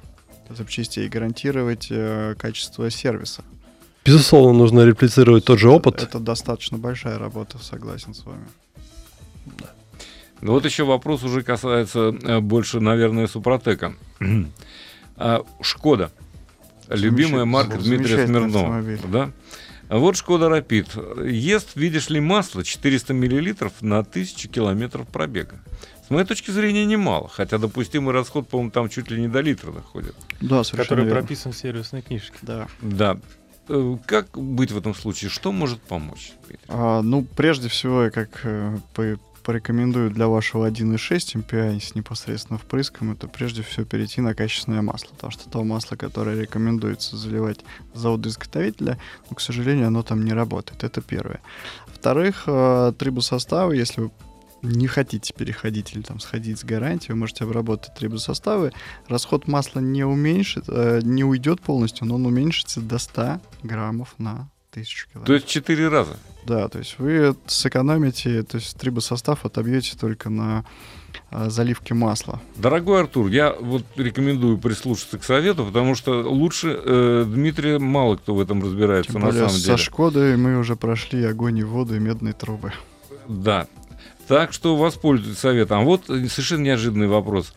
запчастей 0.50 1.06
и 1.06 1.08
гарантировать 1.08 1.88
э, 1.90 2.34
качество 2.38 2.90
сервиса. 2.90 3.42
Безусловно, 4.04 4.58
нужно 4.58 4.84
реплицировать 4.84 5.44
тот 5.44 5.58
же 5.58 5.70
опыт. 5.70 5.96
Это, 5.96 6.04
это 6.04 6.18
достаточно 6.18 6.76
большая 6.76 7.18
работа, 7.18 7.58
согласен 7.58 8.12
с 8.12 8.24
вами. 8.24 8.44
Да. 9.46 9.70
Ну 10.44 10.52
вот 10.52 10.66
еще 10.66 10.84
вопрос 10.84 11.24
уже 11.24 11.42
касается 11.42 12.14
э, 12.22 12.40
больше, 12.40 12.78
наверное, 12.78 13.26
Супротека. 13.26 13.94
А, 15.16 15.44
Шкода. 15.60 16.10
Любимая 16.88 17.44
марка 17.44 17.78
Дмитрия 17.78 18.26
Смирнова. 18.26 18.82
Да? 19.06 19.30
Вот 19.88 20.16
Шкода 20.16 20.48
Рапид. 20.48 20.88
Ест, 21.24 21.76
видишь 21.76 22.10
ли, 22.10 22.18
масло 22.18 22.64
400 22.64 23.14
миллилитров 23.14 23.74
на 23.80 24.00
1000 24.00 24.48
километров 24.48 25.06
пробега. 25.06 25.60
С 26.04 26.10
моей 26.10 26.26
точки 26.26 26.50
зрения, 26.50 26.84
немало. 26.84 27.28
Хотя 27.28 27.58
допустимый 27.58 28.12
расход, 28.12 28.48
по-моему, 28.48 28.72
там 28.72 28.88
чуть 28.88 29.08
ли 29.08 29.20
не 29.20 29.28
до 29.28 29.40
литра 29.40 29.70
доходит. 29.70 30.16
Да, 30.40 30.64
совершенно 30.64 30.82
Который 30.82 31.04
верно. 31.04 31.20
прописан 31.20 31.52
в 31.52 31.56
сервисной 31.56 32.02
книжке. 32.02 32.36
Да. 32.42 32.66
Да. 32.82 33.18
Э, 33.68 33.96
как 34.04 34.36
быть 34.36 34.72
в 34.72 34.76
этом 34.76 34.96
случае? 34.96 35.30
Что 35.30 35.52
может 35.52 35.80
помочь? 35.80 36.32
А, 36.66 37.02
ну, 37.02 37.22
прежде 37.22 37.68
всего, 37.68 38.10
как 38.12 38.40
э, 38.42 38.78
по 38.94 39.16
порекомендую 39.44 40.10
для 40.10 40.26
вашего 40.26 40.68
1.6 40.68 41.44
MPI 41.44 41.80
с 41.80 41.94
непосредственно 41.94 42.58
впрыском, 42.58 43.12
это 43.12 43.28
прежде 43.28 43.62
всего 43.62 43.84
перейти 43.84 44.20
на 44.20 44.34
качественное 44.34 44.82
масло. 44.82 45.10
Потому 45.14 45.30
что 45.30 45.48
то 45.48 45.62
масло, 45.62 45.96
которое 45.96 46.40
рекомендуется 46.40 47.16
заливать 47.16 47.60
с 47.92 48.00
завода-изготовителя, 48.00 48.98
ну, 49.28 49.36
к 49.36 49.40
сожалению, 49.40 49.88
оно 49.88 50.02
там 50.02 50.24
не 50.24 50.32
работает. 50.32 50.82
Это 50.82 51.00
первое. 51.00 51.40
Во-вторых, 51.86 52.44
э, 52.46 52.92
трибосоставы, 52.98 53.76
если 53.76 54.00
вы 54.00 54.10
не 54.62 54.86
хотите 54.86 55.34
переходить 55.34 55.94
или 55.94 56.02
там 56.02 56.20
сходить 56.20 56.58
с 56.58 56.64
гарантией, 56.64 57.12
вы 57.12 57.18
можете 57.18 57.44
обработать 57.44 57.94
трибосоставы. 57.94 58.72
Расход 59.08 59.46
масла 59.46 59.80
не 59.80 60.04
уменьшит, 60.04 60.64
э, 60.68 61.00
не 61.02 61.22
уйдет 61.22 61.60
полностью, 61.60 62.06
но 62.06 62.14
он 62.14 62.26
уменьшится 62.26 62.80
до 62.80 62.98
100 62.98 63.40
граммов 63.62 64.14
на 64.18 64.48
тысячу 64.74 65.08
километров. 65.08 65.26
То 65.26 65.34
есть 65.34 65.46
четыре 65.46 65.88
раза? 65.88 66.16
Да, 66.46 66.68
то 66.68 66.78
есть 66.78 66.96
вы 66.98 67.34
сэкономите, 67.46 68.42
то 68.42 68.56
есть 68.58 68.76
трибосостав 68.76 69.46
отобьете 69.46 69.96
только 69.96 70.28
на 70.28 70.64
а, 71.30 71.48
заливке 71.48 71.94
масла. 71.94 72.40
Дорогой 72.56 73.00
Артур, 73.00 73.28
я 73.28 73.54
вот 73.58 73.84
рекомендую 73.96 74.58
прислушаться 74.58 75.18
к 75.18 75.24
совету, 75.24 75.64
потому 75.64 75.94
что 75.94 76.22
лучше 76.22 76.78
э, 76.84 77.24
Дмитрия 77.26 77.78
мало 77.78 78.16
кто 78.16 78.34
в 78.34 78.40
этом 78.40 78.62
разбирается 78.62 79.12
Тем 79.12 79.22
на 79.22 79.28
более 79.28 79.48
самом 79.48 79.60
деле. 79.60 79.76
Со 79.76 79.82
Шкодой 79.82 80.36
мы 80.36 80.58
уже 80.58 80.76
прошли 80.76 81.24
огонь 81.24 81.58
и 81.58 81.64
воду 81.64 81.96
и 81.96 81.98
медные 81.98 82.34
трубы. 82.34 82.72
Да. 83.28 83.66
Так 84.26 84.52
что 84.52 84.76
воспользуйтесь 84.76 85.38
советом. 85.38 85.80
А 85.80 85.84
вот 85.84 86.06
совершенно 86.06 86.62
неожиданный 86.62 87.08
вопрос. 87.08 87.54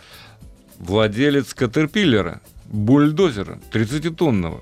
Владелец 0.77 1.53
Катерпиллера, 1.53 2.41
бульдозера 2.65 3.59
30-тонного, 3.73 4.61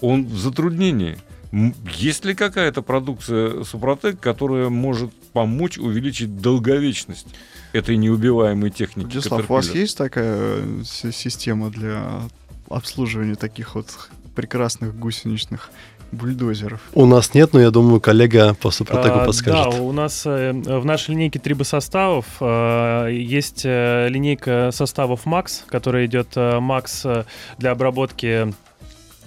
он 0.00 0.26
в 0.26 0.36
затруднении– 0.36 1.16
есть 1.52 2.24
ли 2.24 2.34
какая-то 2.34 2.82
продукция 2.82 3.64
Супротек, 3.64 4.20
которая 4.20 4.68
может 4.68 5.12
помочь 5.32 5.78
увеличить 5.78 6.36
долговечность 6.40 7.28
этой 7.72 7.96
неубиваемой 7.96 8.70
техники? 8.70 9.12
Владислав, 9.12 9.50
у 9.50 9.54
вас 9.54 9.74
есть 9.74 9.96
такая 9.96 10.60
э, 10.60 10.82
система 10.84 11.70
для 11.70 12.22
обслуживания 12.68 13.34
таких 13.34 13.74
вот 13.74 13.86
прекрасных 14.34 14.96
гусеничных 14.96 15.70
бульдозеров. 16.12 16.80
У 16.94 17.06
нас 17.06 17.34
нет, 17.34 17.52
но 17.52 17.60
я 17.60 17.70
думаю, 17.70 18.00
коллега 18.00 18.54
по 18.54 18.70
Супротеку 18.70 19.20
а, 19.20 19.26
подскажет. 19.26 19.74
Да, 19.74 19.80
у 19.80 19.92
нас 19.92 20.22
э, 20.26 20.52
в 20.52 20.84
нашей 20.84 21.10
линейке 21.12 21.38
трибосоставов 21.38 22.26
э, 22.40 23.08
есть 23.12 23.62
э, 23.64 24.08
линейка 24.08 24.70
составов 24.72 25.26
Max, 25.26 25.62
которая 25.66 26.06
идет 26.06 26.36
Max 26.36 27.26
для 27.58 27.72
обработки 27.72 28.52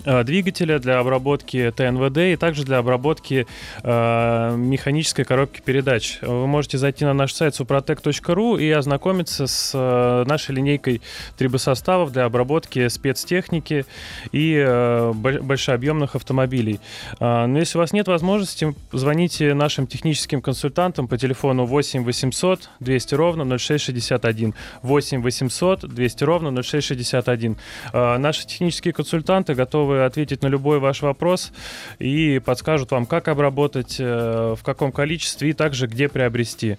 двигателя 0.05 0.79
для 0.79 0.99
обработки 0.99 1.71
ТНВД 1.75 2.17
и 2.17 2.35
также 2.35 2.63
для 2.63 2.79
обработки 2.79 3.45
э, 3.83 4.55
механической 4.57 5.23
коробки 5.23 5.61
передач. 5.61 6.19
Вы 6.21 6.47
можете 6.47 6.77
зайти 6.77 7.05
на 7.05 7.13
наш 7.13 7.33
сайт 7.33 7.59
suprotec.ru 7.59 8.61
и 8.61 8.69
ознакомиться 8.71 9.47
с 9.47 9.71
э, 9.73 10.23
нашей 10.27 10.55
линейкой 10.55 11.01
трибосоставов 11.37 12.11
для 12.11 12.25
обработки 12.25 12.87
спецтехники 12.87 13.85
и 14.31 14.55
э, 14.55 15.13
большообъемных 15.13 16.15
автомобилей. 16.15 16.79
Э, 17.19 17.45
но 17.45 17.59
если 17.59 17.77
у 17.77 17.81
вас 17.81 17.93
нет 17.93 18.07
возможности, 18.07 18.75
звоните 18.91 19.53
нашим 19.53 19.87
техническим 19.87 20.41
консультантам 20.41 21.07
по 21.07 21.17
телефону 21.17 21.65
8 21.65 22.03
800 22.03 22.69
200 22.79 23.15
ровно 23.15 23.57
0661. 23.57 24.53
8 24.81 25.21
800 25.21 25.87
200 25.87 26.23
ровно 26.23 26.63
0661. 26.63 27.57
Э, 27.93 28.17
наши 28.17 28.47
технические 28.47 28.93
консультанты 28.93 29.53
готовы 29.53 29.90
готовы 29.91 30.05
ответить 30.05 30.41
на 30.41 30.47
любой 30.47 30.79
ваш 30.79 31.01
вопрос 31.01 31.51
и 31.99 32.41
подскажут 32.43 32.91
вам, 32.91 33.05
как 33.05 33.27
обработать, 33.27 33.97
э, 33.99 34.55
в 34.57 34.63
каком 34.63 34.91
количестве 34.91 35.49
и 35.49 35.53
также 35.53 35.87
где 35.87 36.07
приобрести. 36.07 36.77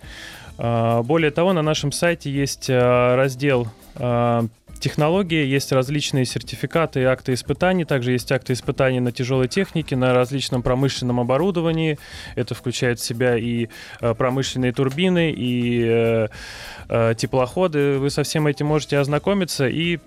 Э, 0.58 1.02
более 1.02 1.30
того, 1.30 1.52
на 1.52 1.62
нашем 1.62 1.92
сайте 1.92 2.30
есть 2.30 2.70
э, 2.70 3.14
раздел 3.14 3.68
технологии, 4.80 5.46
есть 5.46 5.70
различные 5.70 6.24
сертификаты 6.24 7.00
и 7.00 7.04
акты 7.04 7.34
испытаний, 7.34 7.84
также 7.84 8.12
есть 8.12 8.32
акты 8.32 8.54
испытаний 8.54 9.00
на 9.00 9.12
тяжелой 9.12 9.46
технике, 9.46 9.96
на 9.96 10.12
различном 10.12 10.62
промышленном 10.62 11.20
оборудовании. 11.20 11.98
Это 12.36 12.54
включает 12.54 12.98
в 12.98 13.04
себя 13.04 13.36
и 13.36 13.68
промышленные 14.00 14.72
турбины, 14.72 15.32
и 15.36 16.26
теплоходы. 16.88 17.98
Вы 17.98 18.10
со 18.10 18.22
всем 18.22 18.46
этим 18.48 18.66
можете 18.66 18.98
ознакомиться 18.98 19.68
и 19.68 20.00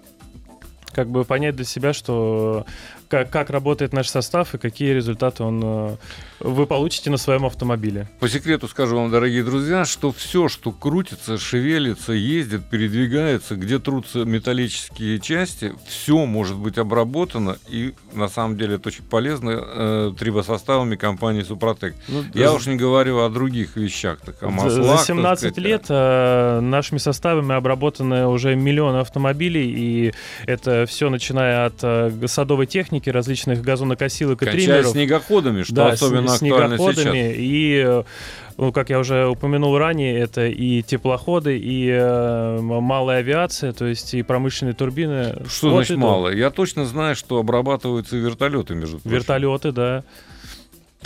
как 0.96 1.10
бы 1.10 1.26
понять 1.26 1.58
для 1.58 1.66
себя, 1.66 1.92
что 1.92 2.66
как, 3.08 3.30
как 3.30 3.50
работает 3.50 3.94
наш 3.94 4.08
состав 4.10 4.54
и 4.54 4.58
какие 4.58 4.92
результаты 4.94 5.44
он 5.44 5.62
э, 5.64 5.96
вы 6.40 6.68
получите 6.68 7.10
на 7.10 7.18
своем 7.18 7.46
автомобиле. 7.46 8.08
По 8.20 8.30
секрету 8.30 8.68
скажу 8.68 8.98
вам, 8.98 9.12
дорогие 9.12 9.44
друзья, 9.44 9.86
что 9.86 10.12
все, 10.12 10.48
что 10.48 10.72
крутится, 10.72 11.38
шевелится, 11.38 12.14
ездит, 12.14 12.70
передвигается, 12.70 13.56
где 13.56 13.80
трутся 13.80 14.26
металлические 14.26 15.20
части, 15.20 15.74
все 15.88 16.26
может 16.26 16.58
быть 16.58 16.78
обработано, 16.78 17.58
и 17.70 17.94
на 18.14 18.28
самом 18.28 18.58
деле 18.58 18.76
это 18.76 18.90
очень 18.90 19.04
полезно 19.04 19.52
э, 19.52 20.14
трибосоставами 20.18 20.96
компании 20.96 21.42
Супротек. 21.42 21.96
Ну, 22.08 22.24
Я 22.34 22.54
уж 22.54 22.66
не 22.66 22.76
говорю 22.76 23.20
о 23.20 23.30
других 23.30 23.76
вещах, 23.76 24.20
так 24.20 24.42
о 24.44 24.50
маслах. 24.50 25.00
За 25.00 25.06
17 25.06 25.40
сказать, 25.40 25.58
лет 25.58 25.86
э, 25.90 26.60
нашими 26.60 26.98
составами 26.98 27.56
обработаны 27.56 28.28
уже 28.28 28.56
миллионы 28.56 28.98
автомобилей, 28.98 29.72
и 29.72 30.14
это 30.46 30.86
все 30.86 31.10
начиная 31.10 31.66
от 31.66 31.76
э, 31.82 32.12
садовой 32.28 32.66
техники, 32.66 32.95
различных 33.04 33.62
газонокосилок 33.62 34.42
и 34.42 34.46
Кончая 34.46 34.66
триммеров. 34.66 34.88
снегоходами, 34.88 35.64
что 35.64 35.76
да, 35.76 35.88
особенно 35.90 36.30
с, 36.30 36.42
актуально 36.42 36.78
снегоходами 36.78 37.24
сейчас. 37.24 37.36
И 37.38 37.84
э, 37.86 38.04
ну, 38.58 38.72
как 38.72 38.90
я 38.90 39.00
уже 39.00 39.28
упомянул 39.28 39.78
ранее, 39.78 40.18
это 40.18 40.48
и 40.48 40.82
теплоходы, 40.82 41.58
и 41.58 41.90
э, 41.90 42.60
малая 42.62 43.20
авиация, 43.20 43.74
то 43.74 43.86
есть 43.86 44.14
и 44.14 44.24
промышленные 44.24 44.74
турбины. 44.74 45.44
Что 45.48 45.70
вот 45.70 45.76
значит 45.78 45.98
мало? 45.98 46.30
Я 46.30 46.52
точно 46.52 46.86
знаю, 46.86 47.16
что 47.16 47.38
обрабатываются 47.38 48.16
вертолеты, 48.16 48.76
между 48.76 49.00
прочим. 49.00 49.18
Вертолеты, 49.18 49.72
да. 49.72 50.04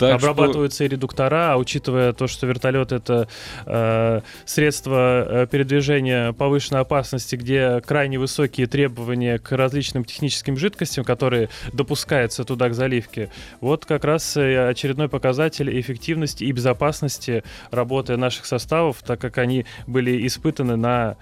Так 0.00 0.14
Обрабатываются 0.14 0.76
что... 0.76 0.84
и 0.84 0.88
редуктора, 0.88 1.52
а 1.52 1.56
учитывая 1.58 2.14
то, 2.14 2.26
что 2.26 2.46
вертолет 2.46 2.90
это 2.90 3.28
э, 3.66 4.22
средство 4.46 5.26
э, 5.28 5.46
передвижения 5.46 6.32
повышенной 6.32 6.80
опасности, 6.80 7.36
где 7.36 7.82
крайне 7.82 8.18
высокие 8.18 8.66
требования 8.66 9.38
к 9.38 9.52
различным 9.52 10.04
техническим 10.04 10.56
жидкостям, 10.56 11.04
которые 11.04 11.50
допускаются 11.74 12.44
туда 12.44 12.70
к 12.70 12.74
заливке, 12.74 13.30
вот 13.60 13.84
как 13.84 14.04
раз 14.04 14.38
очередной 14.38 15.10
показатель 15.10 15.78
эффективности 15.78 16.44
и 16.44 16.52
безопасности 16.52 17.44
работы 17.70 18.16
наших 18.16 18.46
составов, 18.46 19.02
так 19.04 19.20
как 19.20 19.36
они 19.36 19.66
были 19.86 20.26
испытаны 20.26 20.76
на 20.76 21.16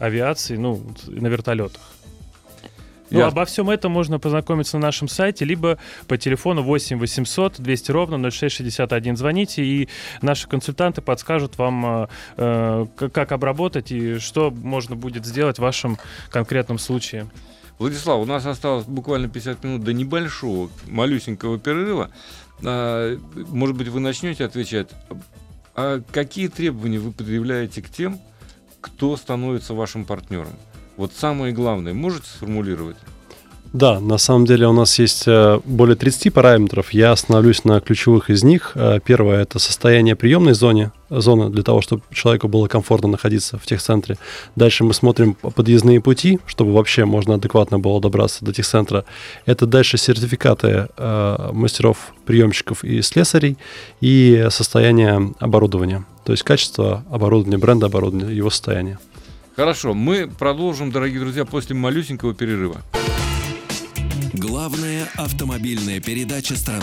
авиации, 0.00 0.56
ну, 0.56 0.82
на 1.06 1.28
вертолетах. 1.28 1.82
Ну, 3.10 3.18
Я... 3.18 3.26
обо 3.26 3.44
всем 3.44 3.70
этом 3.70 3.92
можно 3.92 4.18
познакомиться 4.18 4.78
на 4.78 4.86
нашем 4.86 5.08
сайте, 5.08 5.44
либо 5.44 5.78
по 6.08 6.16
телефону 6.16 6.62
8 6.62 6.98
800 6.98 7.60
200 7.60 7.90
ровно 7.90 8.30
0661 8.30 9.16
звоните, 9.16 9.64
и 9.64 9.88
наши 10.22 10.48
консультанты 10.48 11.02
подскажут 11.02 11.58
вам, 11.58 12.08
э, 12.36 12.86
как 12.96 13.32
обработать 13.32 13.92
и 13.92 14.18
что 14.18 14.50
можно 14.50 14.96
будет 14.96 15.26
сделать 15.26 15.58
в 15.58 15.62
вашем 15.62 15.98
конкретном 16.30 16.78
случае. 16.78 17.26
Владислав, 17.78 18.20
у 18.20 18.24
нас 18.24 18.46
осталось 18.46 18.86
буквально 18.86 19.28
50 19.28 19.64
минут 19.64 19.84
до 19.84 19.92
небольшого, 19.92 20.70
малюсенького 20.86 21.58
перерыва. 21.58 22.10
А, 22.64 23.18
может 23.48 23.76
быть, 23.76 23.88
вы 23.88 24.00
начнете 24.00 24.44
отвечать. 24.44 24.90
А 25.74 26.00
какие 26.12 26.48
требования 26.48 26.98
вы 26.98 27.10
предъявляете 27.12 27.82
к 27.82 27.90
тем, 27.90 28.20
кто 28.80 29.16
становится 29.16 29.74
вашим 29.74 30.04
партнером? 30.04 30.52
Вот 30.96 31.12
самое 31.12 31.52
главное, 31.52 31.92
можете 31.92 32.26
сформулировать? 32.26 32.96
Да, 33.74 33.98
на 33.98 34.18
самом 34.18 34.46
деле 34.46 34.68
у 34.68 34.72
нас 34.72 35.00
есть 35.00 35.24
э, 35.26 35.58
более 35.64 35.96
30 35.96 36.32
параметров. 36.32 36.92
Я 36.92 37.10
остановлюсь 37.10 37.64
на 37.64 37.80
ключевых 37.80 38.30
из 38.30 38.44
них. 38.44 38.70
Э, 38.76 39.00
первое– 39.04 39.42
это 39.42 39.58
состояние 39.58 40.14
приемной 40.14 40.54
зоны, 40.54 40.92
зоны 41.10 41.50
для 41.50 41.64
того, 41.64 41.80
чтобы 41.80 42.02
человеку 42.12 42.46
было 42.46 42.68
комфортно 42.68 43.08
находиться 43.08 43.58
в 43.58 43.66
техцентре. 43.66 44.16
Дальше 44.54 44.84
мы 44.84 44.94
смотрим 44.94 45.34
подъездные 45.34 46.00
пути, 46.00 46.38
чтобы 46.46 46.72
вообще 46.72 47.04
можно 47.04 47.34
адекватно 47.34 47.80
было 47.80 48.00
добраться 48.00 48.44
до 48.44 48.52
техцентра. 48.52 49.04
Это 49.44 49.66
дальше 49.66 49.98
сертификаты 49.98 50.86
э, 50.96 51.50
мастеров, 51.52 52.14
приемщиков 52.26 52.84
и 52.84 53.02
слесарей 53.02 53.58
и 54.00 54.46
состояние 54.50 55.34
оборудования. 55.40 56.04
То 56.24 56.30
есть 56.30 56.44
качество 56.44 57.02
оборудования, 57.10 57.58
бренда 57.58 57.86
оборудования, 57.86 58.32
его 58.32 58.50
состояние. 58.50 59.00
Хорошо, 59.56 59.94
мы 59.94 60.26
продолжим, 60.26 60.90
дорогие 60.90 61.20
друзья, 61.20 61.44
после 61.44 61.76
малюсенького 61.76 62.34
перерыва. 62.34 62.82
Главная 64.32 65.08
автомобильная 65.16 66.00
передача 66.00 66.56
страны. 66.56 66.82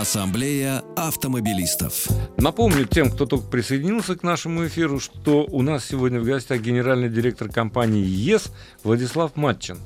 Ассамблея 0.00 0.82
автомобилистов. 0.94 2.08
Напомню 2.36 2.84
тем, 2.84 3.10
кто 3.10 3.24
только 3.24 3.48
присоединился 3.48 4.14
к 4.14 4.22
нашему 4.22 4.66
эфиру, 4.66 5.00
что 5.00 5.46
у 5.50 5.62
нас 5.62 5.86
сегодня 5.86 6.20
в 6.20 6.24
гостях 6.24 6.60
генеральный 6.60 7.08
директор 7.08 7.48
компании 7.48 8.04
ЕС 8.04 8.52
Владислав 8.84 9.36
Матчин. 9.36 9.78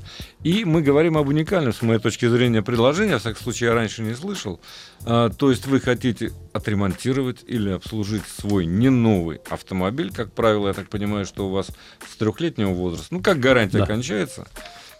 И 0.43 0.65
мы 0.65 0.81
говорим 0.81 1.17
об 1.17 1.29
уникальном, 1.29 1.71
с 1.71 1.81
моей 1.81 1.99
точки 1.99 2.27
зрения, 2.27 2.61
предложении, 2.61 3.15
в 3.15 3.19
всяком 3.19 3.41
случае, 3.41 3.69
я 3.69 3.73
раньше 3.73 4.01
не 4.01 4.13
слышал. 4.13 4.59
А, 5.05 5.29
то 5.29 5.49
есть 5.49 5.65
вы 5.65 5.79
хотите 5.79 6.33
отремонтировать 6.51 7.45
или 7.47 7.69
обслужить 7.69 8.23
свой 8.27 8.65
не 8.65 8.89
новый 8.89 9.39
автомобиль. 9.49 10.11
Как 10.11 10.33
правило, 10.33 10.67
я 10.67 10.73
так 10.73 10.89
понимаю, 10.89 11.25
что 11.25 11.47
у 11.47 11.51
вас 11.51 11.67
с 12.05 12.17
трехлетнего 12.17 12.71
возраста, 12.71 13.07
ну 13.11 13.21
как 13.21 13.39
гарантия 13.39 13.79
да. 13.79 13.85
кончается, 13.85 14.45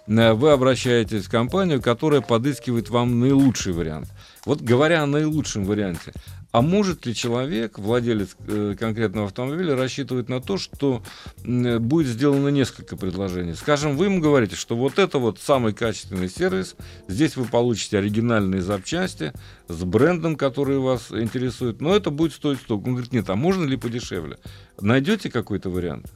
э, 0.07 0.31
вы 0.31 0.51
обращаетесь 0.51 1.25
в 1.25 1.29
компанию, 1.29 1.81
которая 1.81 2.21
подыскивает 2.21 2.89
вам 2.89 3.19
наилучший 3.19 3.73
вариант. 3.73 4.07
Вот 4.45 4.61
говоря 4.61 5.03
о 5.03 5.05
наилучшем 5.05 5.65
варианте, 5.65 6.13
а 6.51 6.61
может 6.61 7.05
ли 7.05 7.15
человек, 7.15 7.79
владелец 7.79 8.35
э, 8.47 8.75
конкретного 8.77 9.27
автомобиля, 9.27 9.75
рассчитывать 9.75 10.27
на 10.27 10.41
то, 10.41 10.57
что 10.57 11.01
э, 11.43 11.79
будет 11.79 12.07
сделано 12.07 12.49
несколько 12.49 12.97
предложений? 12.97 13.55
Скажем, 13.55 13.95
вы 13.95 14.05
ему 14.05 14.19
говорите, 14.19 14.57
что 14.57 14.75
вот 14.75 14.99
это 14.99 15.17
вот 15.17 15.39
самый 15.39 15.73
качественный 15.73 16.29
сервис, 16.29 16.75
здесь 17.07 17.37
вы 17.37 17.45
получите 17.45 17.99
оригинальные 17.99 18.61
запчасти 18.61 19.31
с 19.69 19.83
брендом, 19.83 20.35
который 20.35 20.79
вас 20.79 21.11
интересует, 21.11 21.79
но 21.79 21.95
это 21.95 22.09
будет 22.09 22.33
стоить 22.33 22.59
столько. 22.59 22.87
Он 22.87 22.93
говорит, 22.95 23.13
нет, 23.13 23.29
а 23.29 23.35
можно 23.35 23.63
ли 23.63 23.77
подешевле? 23.77 24.37
Найдете 24.81 25.29
какой-то 25.31 25.69
вариант? 25.69 26.11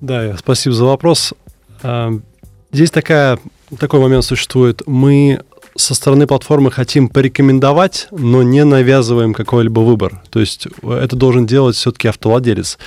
Да, 0.00 0.36
спасибо 0.36 0.74
за 0.74 0.84
вопрос. 0.84 1.34
А, 1.82 2.10
здесь 2.72 2.90
такая, 2.90 3.38
такой 3.78 4.00
момент 4.00 4.24
существует. 4.24 4.82
Мы 4.86 5.42
со 5.76 5.94
стороны 5.94 6.26
платформы 6.26 6.70
хотим 6.70 7.08
порекомендовать, 7.08 8.08
но 8.10 8.42
не 8.42 8.64
навязываем 8.64 9.34
какой-либо 9.34 9.80
выбор. 9.80 10.22
То 10.30 10.40
есть 10.40 10.66
э, 10.82 10.92
это 10.92 11.16
должен 11.16 11.46
делать 11.46 11.76
все-таки 11.76 12.08
автовладелец. 12.08 12.78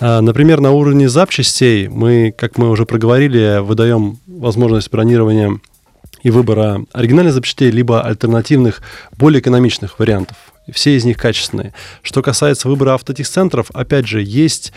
А, 0.00 0.20
например, 0.20 0.60
на 0.60 0.72
уровне 0.72 1.08
запчастей 1.08 1.88
мы, 1.88 2.34
как 2.36 2.58
мы 2.58 2.70
уже 2.70 2.86
проговорили, 2.86 3.60
выдаем 3.60 4.18
возможность 4.26 4.90
бронирования 4.90 5.60
и 6.22 6.30
выбора 6.30 6.84
оригинальных 6.92 7.34
запчастей, 7.34 7.70
либо 7.70 8.02
альтернативных, 8.02 8.80
более 9.16 9.40
экономичных 9.40 9.98
вариантов. 9.98 10.36
Все 10.72 10.96
из 10.96 11.04
них 11.04 11.16
качественные. 11.16 11.74
Что 12.02 12.22
касается 12.22 12.68
выбора 12.68 12.94
автотехцентров, 12.94 13.70
опять 13.72 14.06
же, 14.06 14.22
есть 14.22 14.72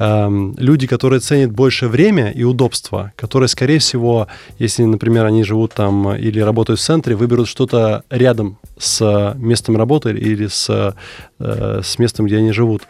Эм, 0.00 0.56
люди, 0.58 0.88
которые 0.88 1.20
ценят 1.20 1.52
больше 1.52 1.86
время 1.86 2.32
и 2.32 2.42
удобство, 2.42 3.12
которые, 3.14 3.48
скорее 3.48 3.78
всего, 3.78 4.26
если, 4.58 4.82
например, 4.82 5.24
они 5.24 5.44
живут 5.44 5.72
там 5.72 6.16
или 6.16 6.40
работают 6.40 6.80
в 6.80 6.82
центре, 6.82 7.14
выберут 7.14 7.46
что-то 7.46 8.02
рядом 8.10 8.58
с 8.76 9.34
местом 9.36 9.76
работы 9.76 10.10
или 10.10 10.48
с, 10.48 10.96
э, 11.38 11.80
с 11.84 11.98
местом, 12.00 12.26
где 12.26 12.38
они 12.38 12.50
живут. 12.50 12.82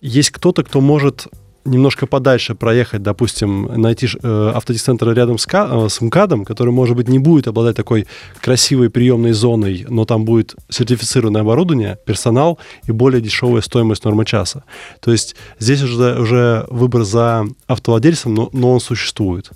Есть 0.00 0.30
кто-то, 0.30 0.64
кто 0.64 0.80
может 0.80 1.26
немножко 1.66 2.06
подальше 2.06 2.54
проехать, 2.54 3.02
допустим, 3.02 3.64
найти 3.80 4.08
э, 4.22 4.52
автодисцентр 4.54 5.12
рядом 5.12 5.38
с, 5.38 5.46
э, 5.52 5.88
с 5.88 6.00
МКАДом, 6.00 6.44
который, 6.44 6.72
может 6.72 6.96
быть, 6.96 7.08
не 7.08 7.18
будет 7.18 7.48
обладать 7.48 7.76
такой 7.76 8.06
красивой 8.40 8.90
приемной 8.90 9.32
зоной, 9.32 9.86
но 9.88 10.04
там 10.04 10.24
будет 10.24 10.54
сертифицированное 10.68 11.42
оборудование, 11.42 11.98
персонал 12.06 12.58
и 12.86 12.92
более 12.92 13.20
дешевая 13.20 13.62
стоимость 13.62 14.04
нормы 14.04 14.24
часа. 14.24 14.64
То 15.00 15.12
есть 15.12 15.36
здесь 15.58 15.82
уже, 15.82 16.20
уже 16.20 16.66
выбор 16.70 17.04
за 17.04 17.46
автовладельцем, 17.66 18.34
но, 18.34 18.48
но 18.52 18.72
он 18.72 18.80
существует. 18.80 19.50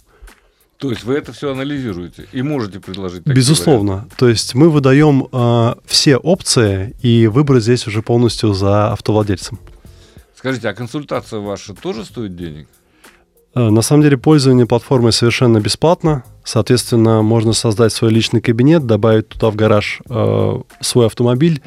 То 0.80 0.88
есть 0.90 1.04
вы 1.04 1.14
это 1.14 1.32
все 1.32 1.52
анализируете 1.52 2.26
и 2.32 2.40
можете 2.40 2.80
предложить? 2.80 3.22
Безусловно. 3.26 3.92
Варианты. 3.92 4.16
То 4.16 4.28
есть 4.30 4.54
мы 4.54 4.70
выдаем 4.70 5.28
э, 5.30 5.74
все 5.84 6.16
опции, 6.16 6.96
и 7.02 7.26
выбор 7.26 7.60
здесь 7.60 7.86
уже 7.86 8.00
полностью 8.00 8.54
за 8.54 8.92
автовладельцем. 8.92 9.58
Скажите, 10.40 10.70
а 10.70 10.72
консультация 10.72 11.38
ваша 11.38 11.74
тоже 11.74 12.02
стоит 12.02 12.34
денег? 12.34 12.66
Э, 13.54 13.68
на 13.68 13.82
самом 13.82 14.02
деле 14.04 14.16
пользование 14.16 14.64
платформой 14.64 15.12
совершенно 15.12 15.60
бесплатно. 15.60 16.24
Соответственно, 16.44 17.20
можно 17.20 17.52
создать 17.52 17.92
свой 17.92 18.10
личный 18.10 18.40
кабинет, 18.40 18.86
добавить 18.86 19.28
туда 19.28 19.50
в 19.50 19.56
гараж 19.56 20.00
э, 20.08 20.60
свой 20.80 21.04
автомобиль, 21.04 21.60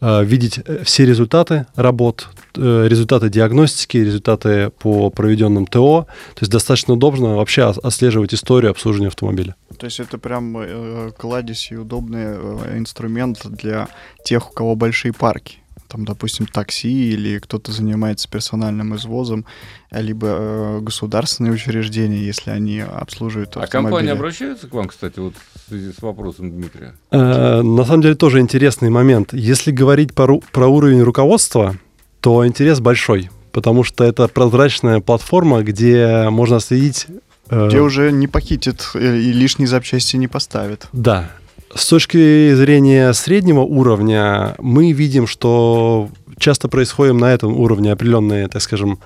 э, 0.00 0.24
видеть 0.24 0.58
э, 0.64 0.84
все 0.84 1.04
результаты 1.04 1.66
работ, 1.76 2.28
э, 2.56 2.86
результаты 2.88 3.28
диагностики, 3.28 3.98
результаты 3.98 4.70
по 4.70 5.10
проведенным 5.10 5.66
ТО. 5.66 6.06
То 6.34 6.40
есть 6.40 6.50
достаточно 6.50 6.94
удобно 6.94 7.36
вообще 7.36 7.64
отслеживать 7.64 8.32
историю 8.32 8.70
обслуживания 8.70 9.08
автомобиля. 9.08 9.54
То 9.78 9.84
есть 9.84 10.00
это 10.00 10.16
прям 10.16 10.56
э, 10.56 11.10
кладезь 11.14 11.70
и 11.70 11.76
удобный 11.76 12.24
э, 12.24 12.78
инструмент 12.78 13.46
для 13.50 13.88
тех, 14.24 14.50
у 14.50 14.54
кого 14.54 14.76
большие 14.76 15.12
парки 15.12 15.58
там, 15.94 16.04
допустим, 16.04 16.46
такси 16.46 17.12
или 17.12 17.38
кто-то 17.38 17.70
занимается 17.70 18.28
персональным 18.28 18.96
извозом, 18.96 19.44
либо 19.92 20.26
э, 20.28 20.78
государственные 20.80 21.52
учреждения, 21.52 22.18
если 22.18 22.50
они 22.50 22.80
обслуживают 22.80 23.56
А 23.56 23.60
автомобили. 23.62 23.90
компания 23.92 24.12
обращается 24.12 24.66
к 24.66 24.74
вам, 24.74 24.88
кстати, 24.88 25.20
вот 25.20 25.34
в 25.54 25.68
связи 25.68 25.92
с 25.96 26.02
вопросом 26.02 26.50
Дмитрия? 26.50 26.94
Э, 27.12 27.62
На 27.62 27.84
самом 27.84 28.02
деле 28.02 28.16
тоже 28.16 28.40
интересный 28.40 28.90
момент. 28.90 29.32
Если 29.32 29.70
говорить 29.70 30.14
про, 30.14 30.40
про 30.50 30.66
уровень 30.66 31.00
руководства, 31.02 31.76
то 32.20 32.44
интерес 32.44 32.80
большой, 32.80 33.30
потому 33.52 33.84
что 33.84 34.02
это 34.02 34.26
прозрачная 34.26 34.98
платформа, 34.98 35.62
где 35.62 36.28
можно 36.28 36.58
следить... 36.58 37.06
э, 37.50 37.68
Где 37.68 37.80
уже 37.80 38.10
не 38.10 38.26
похитит 38.26 38.82
э, 38.94 39.18
и 39.18 39.32
лишние 39.32 39.68
запчасти 39.68 40.16
не 40.16 40.26
поставит. 40.26 40.88
Да. 40.92 41.30
С 41.74 41.88
точки 41.88 42.54
зрения 42.54 43.12
среднего 43.12 43.60
уровня 43.60 44.54
мы 44.58 44.92
видим, 44.92 45.26
что 45.26 46.08
часто 46.38 46.68
происходит 46.68 47.14
на 47.14 47.32
этом 47.32 47.58
уровне 47.58 47.90
определенные, 47.90 48.46
так 48.46 48.62
скажем, 48.62 49.00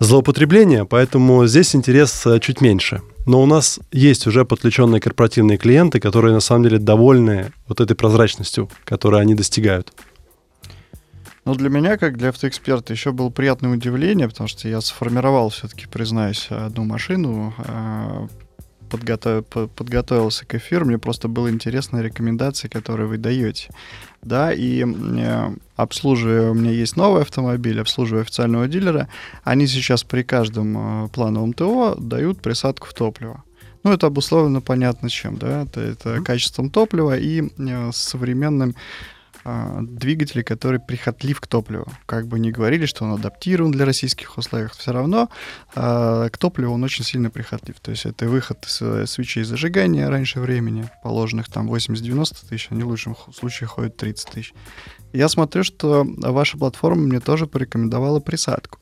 злоупотребления, 0.00 0.84
поэтому 0.84 1.46
здесь 1.46 1.76
интерес 1.76 2.26
э, 2.26 2.40
чуть 2.40 2.60
меньше. 2.60 3.00
Но 3.26 3.40
у 3.40 3.46
нас 3.46 3.78
есть 3.92 4.26
уже 4.26 4.44
подключенные 4.44 5.00
корпоративные 5.00 5.56
клиенты, 5.56 6.00
которые 6.00 6.34
на 6.34 6.40
самом 6.40 6.64
деле 6.64 6.78
довольны 6.78 7.52
вот 7.68 7.80
этой 7.80 7.94
прозрачностью, 7.94 8.68
которую 8.84 9.20
они 9.20 9.36
достигают. 9.36 9.92
Но 11.44 11.54
для 11.54 11.68
меня, 11.68 11.96
как 11.96 12.16
для 12.16 12.30
автоэксперта, 12.30 12.92
еще 12.92 13.12
было 13.12 13.30
приятное 13.30 13.70
удивление, 13.70 14.28
потому 14.28 14.48
что 14.48 14.68
я 14.68 14.80
сформировал, 14.80 15.50
все-таки, 15.50 15.86
признаюсь, 15.86 16.48
одну 16.50 16.84
машину, 16.84 17.54
э, 18.94 18.98
подготов- 18.98 19.44
по- 19.46 19.66
подготовился 19.66 20.46
к 20.46 20.54
эфиру, 20.54 20.86
мне 20.86 20.98
просто 20.98 21.28
было 21.28 21.50
интересно 21.50 22.00
рекомендации, 22.00 22.68
которые 22.68 23.06
вы 23.06 23.18
даете. 23.18 23.70
Да, 24.22 24.52
и 24.52 24.84
э, 24.84 25.54
обслуживая, 25.76 26.50
у 26.50 26.54
меня 26.54 26.70
есть 26.70 26.96
новый 26.96 27.22
автомобиль, 27.22 27.80
обслуживая 27.80 28.22
официального 28.22 28.68
дилера, 28.68 29.08
они 29.42 29.66
сейчас 29.66 30.02
при 30.04 30.22
каждом 30.22 31.04
э, 31.04 31.08
плановом 31.08 31.52
ТО 31.52 31.94
дают 31.98 32.40
присадку 32.40 32.86
в 32.86 32.94
топливо. 32.94 33.44
Ну, 33.82 33.92
это 33.92 34.06
обусловлено 34.06 34.62
понятно 34.62 35.10
чем, 35.10 35.36
да, 35.36 35.64
это, 35.64 35.80
это 35.80 36.22
качеством 36.22 36.70
топлива 36.70 37.18
и 37.18 37.50
э, 37.58 37.90
современным 37.92 38.74
а, 39.44 39.80
двигатель, 39.82 40.42
который 40.42 40.80
прихотлив 40.80 41.40
к 41.40 41.46
топливу. 41.46 41.86
Как 42.06 42.26
бы 42.26 42.38
ни 42.38 42.50
говорили, 42.50 42.86
что 42.86 43.04
он 43.04 43.12
адаптирован 43.12 43.72
для 43.72 43.84
российских 43.84 44.38
условий, 44.38 44.68
все 44.76 44.92
равно 44.92 45.28
а, 45.74 46.28
к 46.30 46.38
топливу 46.38 46.72
он 46.72 46.82
очень 46.82 47.04
сильно 47.04 47.30
прихотлив. 47.30 47.78
То 47.80 47.90
есть 47.90 48.06
это 48.06 48.26
выход 48.26 48.64
с 48.66 48.80
э, 48.80 49.06
свечей 49.06 49.44
зажигания 49.44 50.08
раньше 50.08 50.40
времени, 50.40 50.88
положенных 51.02 51.50
там 51.50 51.70
80-90 51.70 52.48
тысяч, 52.48 52.68
они 52.70 52.84
в 52.84 52.88
лучшем 52.88 53.16
случае 53.34 53.66
ходят 53.66 53.96
30 53.98 54.30
тысяч. 54.30 54.54
Я 55.12 55.28
смотрю, 55.28 55.62
что 55.62 56.04
ваша 56.04 56.56
платформа 56.56 57.02
мне 57.02 57.20
тоже 57.20 57.46
порекомендовала 57.46 58.20
присадку. 58.20 58.78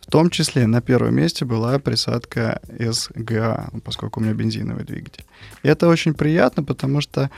В 0.00 0.10
том 0.10 0.28
числе 0.28 0.66
на 0.66 0.80
первом 0.80 1.14
месте 1.14 1.44
была 1.44 1.78
присадка 1.78 2.60
SGA, 2.66 3.68
ну, 3.72 3.80
поскольку 3.80 4.18
у 4.18 4.22
меня 4.24 4.34
бензиновый 4.34 4.82
двигатель. 4.82 5.24
И 5.62 5.68
это 5.68 5.86
очень 5.86 6.14
приятно, 6.14 6.64
потому 6.64 7.00
что 7.00 7.30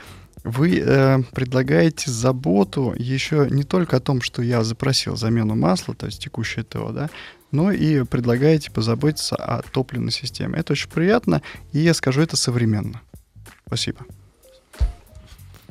вы 0.43 0.79
э, 0.79 1.19
предлагаете 1.33 2.11
заботу 2.11 2.93
еще 2.97 3.47
не 3.49 3.63
только 3.63 3.97
о 3.97 3.99
том, 4.01 4.21
что 4.21 4.41
я 4.41 4.63
запросил 4.63 5.15
замену 5.15 5.55
масла, 5.55 5.95
то 5.95 6.05
есть 6.05 6.21
текущее 6.21 6.63
ТО, 6.63 6.91
да, 6.91 7.09
но 7.51 7.71
и 7.71 8.03
предлагаете 8.03 8.71
позаботиться 8.71 9.35
о 9.35 9.61
топливной 9.61 10.11
системе. 10.11 10.57
Это 10.57 10.73
очень 10.73 10.89
приятно, 10.89 11.41
и 11.71 11.79
я 11.79 11.93
скажу, 11.93 12.21
это 12.21 12.35
современно. 12.35 13.01
Спасибо. 13.67 14.05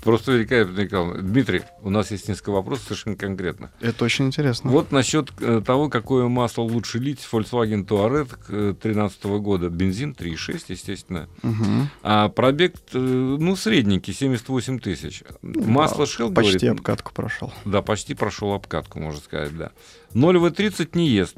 Просто 0.02 0.32
великолепно, 0.32 0.80
Николай. 0.80 1.22
Дмитрий, 1.22 1.62
у 1.80 1.88
нас 1.88 2.10
есть 2.10 2.28
несколько 2.28 2.50
вопросов 2.50 2.86
совершенно 2.86 3.16
конкретно. 3.16 3.70
Это 3.80 4.04
очень 4.04 4.26
интересно. 4.26 4.70
Вот 4.70 4.90
насчет 4.90 5.30
э, 5.40 5.62
того, 5.64 5.88
какое 5.88 6.26
масло 6.26 6.62
лучше 6.62 6.98
лить. 6.98 7.26
Volkswagen 7.30 7.86
Touareg 7.86 8.28
2013 8.48 9.24
года. 9.24 9.70
Бензин 9.70 10.16
3,6, 10.18 10.64
естественно. 10.68 11.28
Мгм. 11.42 11.88
А 12.02 12.28
пробег, 12.30 12.74
э, 12.92 12.98
ну, 12.98 13.54
средненький, 13.54 14.12
78 14.12 14.80
тысяч. 14.80 15.22
Масло 15.42 16.02
Shell, 16.02 16.34
Почти 16.34 16.58
говорит, 16.58 16.80
обкатку 16.80 17.12
прошел. 17.12 17.52
Да, 17.64 17.80
почти 17.80 18.14
прошел 18.14 18.52
обкатку, 18.54 18.98
можно 18.98 19.20
сказать, 19.20 19.56
да. 19.56 19.70
0В30 20.14 20.90
не 20.94 21.08
ест, 21.08 21.36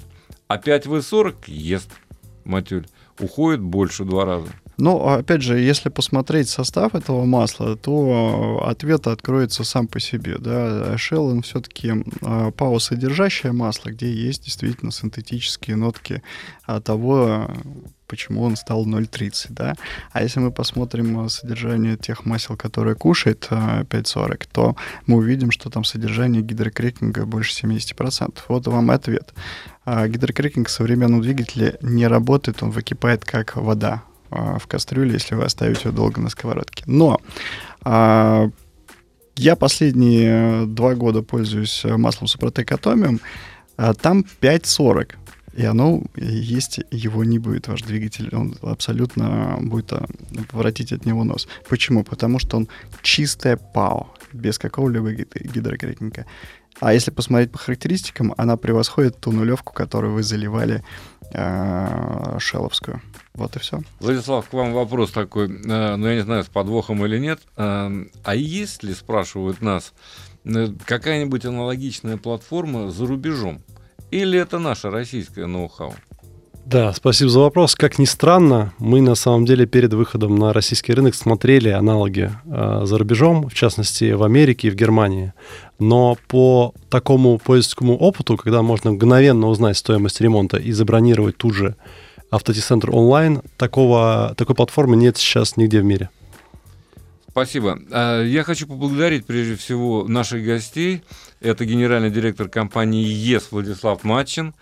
а 0.49 0.57
5В40 0.57 1.35
ест, 1.49 1.91
Матюль. 2.45 2.87
Уходит 3.19 3.61
больше 3.61 4.05
два 4.05 4.25
раза. 4.25 4.49
Но, 4.77 5.15
опять 5.15 5.43
же, 5.43 5.59
если 5.59 5.89
посмотреть 5.89 6.49
состав 6.49 6.95
этого 6.95 7.25
масла, 7.25 7.77
то 7.77 8.61
э, 8.63 8.71
ответ 8.71 9.07
откроется 9.07 9.65
сам 9.65 9.87
по 9.87 10.01
себе. 10.01 10.37
Да? 10.39 10.95
Shell, 10.95 11.31
он 11.31 11.43
все-таки 11.43 11.93
ПАО-содержащее 12.21 13.53
масло, 13.53 13.91
где 13.91 14.13
есть 14.13 14.45
действительно 14.45 14.91
синтетические 14.91 15.77
нотки 15.77 16.23
а, 16.67 16.81
того, 16.81 17.49
э, 17.49 17.55
почему 18.07 18.43
он 18.43 18.57
стал 18.57 18.87
0,30. 18.87 19.47
Да? 19.51 19.75
А 20.13 20.23
если 20.23 20.41
мы 20.41 20.51
посмотрим 20.51 21.27
э, 21.27 21.29
содержание 21.29 21.97
тех 21.97 22.25
масел, 22.25 22.57
которые 22.57 22.95
кушает 22.95 23.47
э, 23.51 23.85
5,40, 23.85 24.49
то 24.53 24.77
мы 25.07 25.17
увидим, 25.17 25.51
что 25.51 25.71
там 25.71 25.85
содержание 25.85 26.43
гидрокрекинга 26.43 27.27
больше 27.27 27.67
70%. 27.67 28.39
Вот 28.49 28.67
вам 28.67 28.91
ответ. 28.91 29.35
А, 29.85 30.09
Гидрокрекинг 30.09 30.69
в 30.69 30.71
современном 30.71 31.21
двигателе 31.21 31.77
не 31.83 32.07
работает, 32.07 32.63
он 32.63 32.71
выкипает 32.71 33.25
как 33.25 33.57
вода 33.57 34.03
а, 34.03 34.14
в 34.35 34.67
кастрюле, 34.67 35.13
если 35.15 35.35
вы 35.35 35.45
оставите 35.45 35.89
ее 35.89 35.95
долго 35.95 36.21
на 36.21 36.29
сковородке. 36.29 36.85
Но 36.87 37.21
а, 37.83 38.51
я 39.37 39.57
последние 39.57 40.67
два 40.67 40.95
года 40.95 41.23
пользуюсь 41.23 41.85
маслом 41.85 42.27
Супротек 42.29 42.73
Атомиум, 42.73 43.21
а 43.77 43.95
там 43.95 44.25
5,40. 44.41 45.15
И 45.57 45.65
оно 45.65 46.03
есть, 46.17 46.81
его 46.91 47.23
не 47.23 47.39
будет, 47.39 47.69
ваш 47.69 47.83
двигатель. 47.83 48.29
Он 48.35 48.57
абсолютно 48.63 49.59
будет 49.61 49.93
а, 49.93 50.07
воротить 50.53 50.93
от 50.93 51.07
него 51.07 51.23
нос. 51.25 51.47
Почему? 51.69 52.03
Потому 52.03 52.39
что 52.41 52.57
он 52.57 52.69
чистая 53.03 53.57
ПАО, 53.57 54.13
без 54.33 54.59
какого-либо 54.59 55.13
гид- 55.13 55.53
гидрокрекинга. 55.53 56.27
А 56.81 56.93
если 56.93 57.11
посмотреть 57.11 57.53
по 57.53 57.59
характеристикам, 57.59 58.35
она 58.37 58.57
превосходит 58.57 59.21
ту 59.21 59.33
нулевку, 59.33 59.73
которую 59.73 60.15
вы 60.15 60.23
заливали 60.23 60.83
э, 61.33 62.37
шеловскую. 62.39 63.01
Вот 63.35 63.57
и 63.57 63.59
все. 63.59 63.81
Владислав, 64.01 64.49
к 64.49 64.53
вам 64.53 64.73
вопрос 64.73 65.11
такой, 65.11 65.47
э, 65.49 65.97
ну 65.97 66.07
я 66.07 66.15
не 66.17 66.23
знаю, 66.23 66.45
с 66.45 66.49
подвохом 66.49 67.05
или 67.05 67.19
нет. 67.19 67.41
Э, 67.57 67.91
А 68.25 68.35
есть 68.35 68.83
ли, 68.83 68.95
спрашивают 68.95 69.61
нас, 69.61 69.93
э, 70.45 70.69
какая-нибудь 70.85 71.45
аналогичная 71.45 72.17
платформа 72.17 72.91
за 72.91 73.07
рубежом? 73.07 73.63
Или 74.11 74.39
это 74.39 74.59
наша 74.59 74.91
российская 74.91 75.47
ноу-хау? 75.47 75.95
Да, 76.67 76.95
спасибо 76.95 77.31
за 77.31 77.41
вопрос. 77.41 77.75
Как 77.75 77.99
ни 77.99 78.07
странно, 78.07 78.73
мы 78.79 79.03
на 79.03 79.15
самом 79.15 79.45
деле 79.45 79.67
перед 79.67 79.93
выходом 79.93 80.37
на 80.37 80.55
российский 80.55 80.95
рынок 80.95 81.15
смотрели 81.15 81.69
аналоги 81.69 82.31
э, 82.47 82.81
за 82.85 82.97
рубежом, 82.97 83.51
в 83.51 83.55
частности 83.55 84.13
в 84.13 84.23
Америке 84.23 84.69
и 84.69 84.71
в 84.71 84.75
Германии. 84.75 85.35
Но 85.79 86.17
по 86.27 86.73
такому 86.89 87.39
пользовательскому 87.39 87.97
опыту, 87.99 88.39
когда 88.39 88.63
можно 88.63 88.93
мгновенно 88.93 89.49
узнать 89.49 89.77
стоимость 89.77 90.23
ремонта 90.23 90.57
и 90.57 90.73
забронировать 90.73 91.37
тут 91.37 91.55
же 91.55 91.77
автотехцентр 92.31 92.91
онлайн, 92.91 93.43
такого, 93.59 94.35
такой 94.39 94.57
платформы 94.57 94.97
нет 94.97 95.19
сейчас 95.19 95.59
нигде 95.59 95.81
в 95.81 95.85
мире. 95.85 96.09
Спасибо. 97.35 97.81
А, 97.91 98.23
Я 98.23 98.45
хочу 98.45 98.67
поблагодарить 98.69 99.27
прежде 99.27 99.57
всего 99.57 100.07
наших 100.07 100.45
гостей. 100.45 101.03
Это 101.41 101.65
генеральный 101.65 102.11
директор 102.11 102.49
компании 102.49 103.05
ЕС 103.05 103.49
Владислав 103.51 104.05
Матчин, 104.05 104.55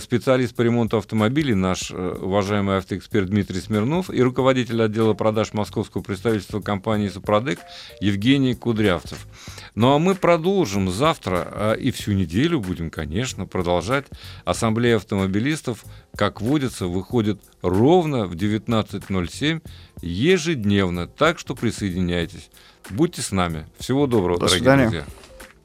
специалист 0.00 0.54
по 0.54 0.62
ремонту 0.62 0.96
автомобилей, 0.96 1.54
наш 1.54 1.90
э, 1.90 2.18
уважаемый 2.20 2.78
автоэксперт 2.78 3.28
Дмитрий 3.28 3.60
Смирнов 3.60 4.10
и 4.10 4.22
руководитель 4.22 4.82
отдела 4.82 5.14
продаж 5.14 5.52
московского 5.52 6.02
представительства 6.02 6.60
компании 6.60 7.08
«Супродек» 7.08 7.58
Евгений 8.00 8.54
Кудрявцев. 8.54 9.26
Ну 9.74 9.94
а 9.94 9.98
мы 9.98 10.14
продолжим 10.14 10.90
завтра 10.90 11.48
а, 11.50 11.72
и 11.74 11.90
всю 11.90 12.12
неделю 12.12 12.60
будем, 12.60 12.90
конечно, 12.90 13.46
продолжать. 13.46 14.06
Ассамблея 14.44 14.96
автомобилистов, 14.96 15.84
как 16.16 16.40
водится, 16.40 16.86
выходит 16.86 17.40
ровно 17.62 18.26
в 18.26 18.34
19.07 18.34 19.62
ежедневно, 20.00 21.06
так 21.06 21.38
что 21.38 21.54
присоединяйтесь. 21.54 22.50
Будьте 22.90 23.20
с 23.22 23.32
нами. 23.32 23.66
Всего 23.78 24.06
доброго, 24.06 24.38
До 24.38 24.46
дорогие 24.46 24.58
свидания. 24.58 24.82
друзья. 24.84 25.04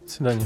До 0.01 0.10
свидания. 0.10 0.45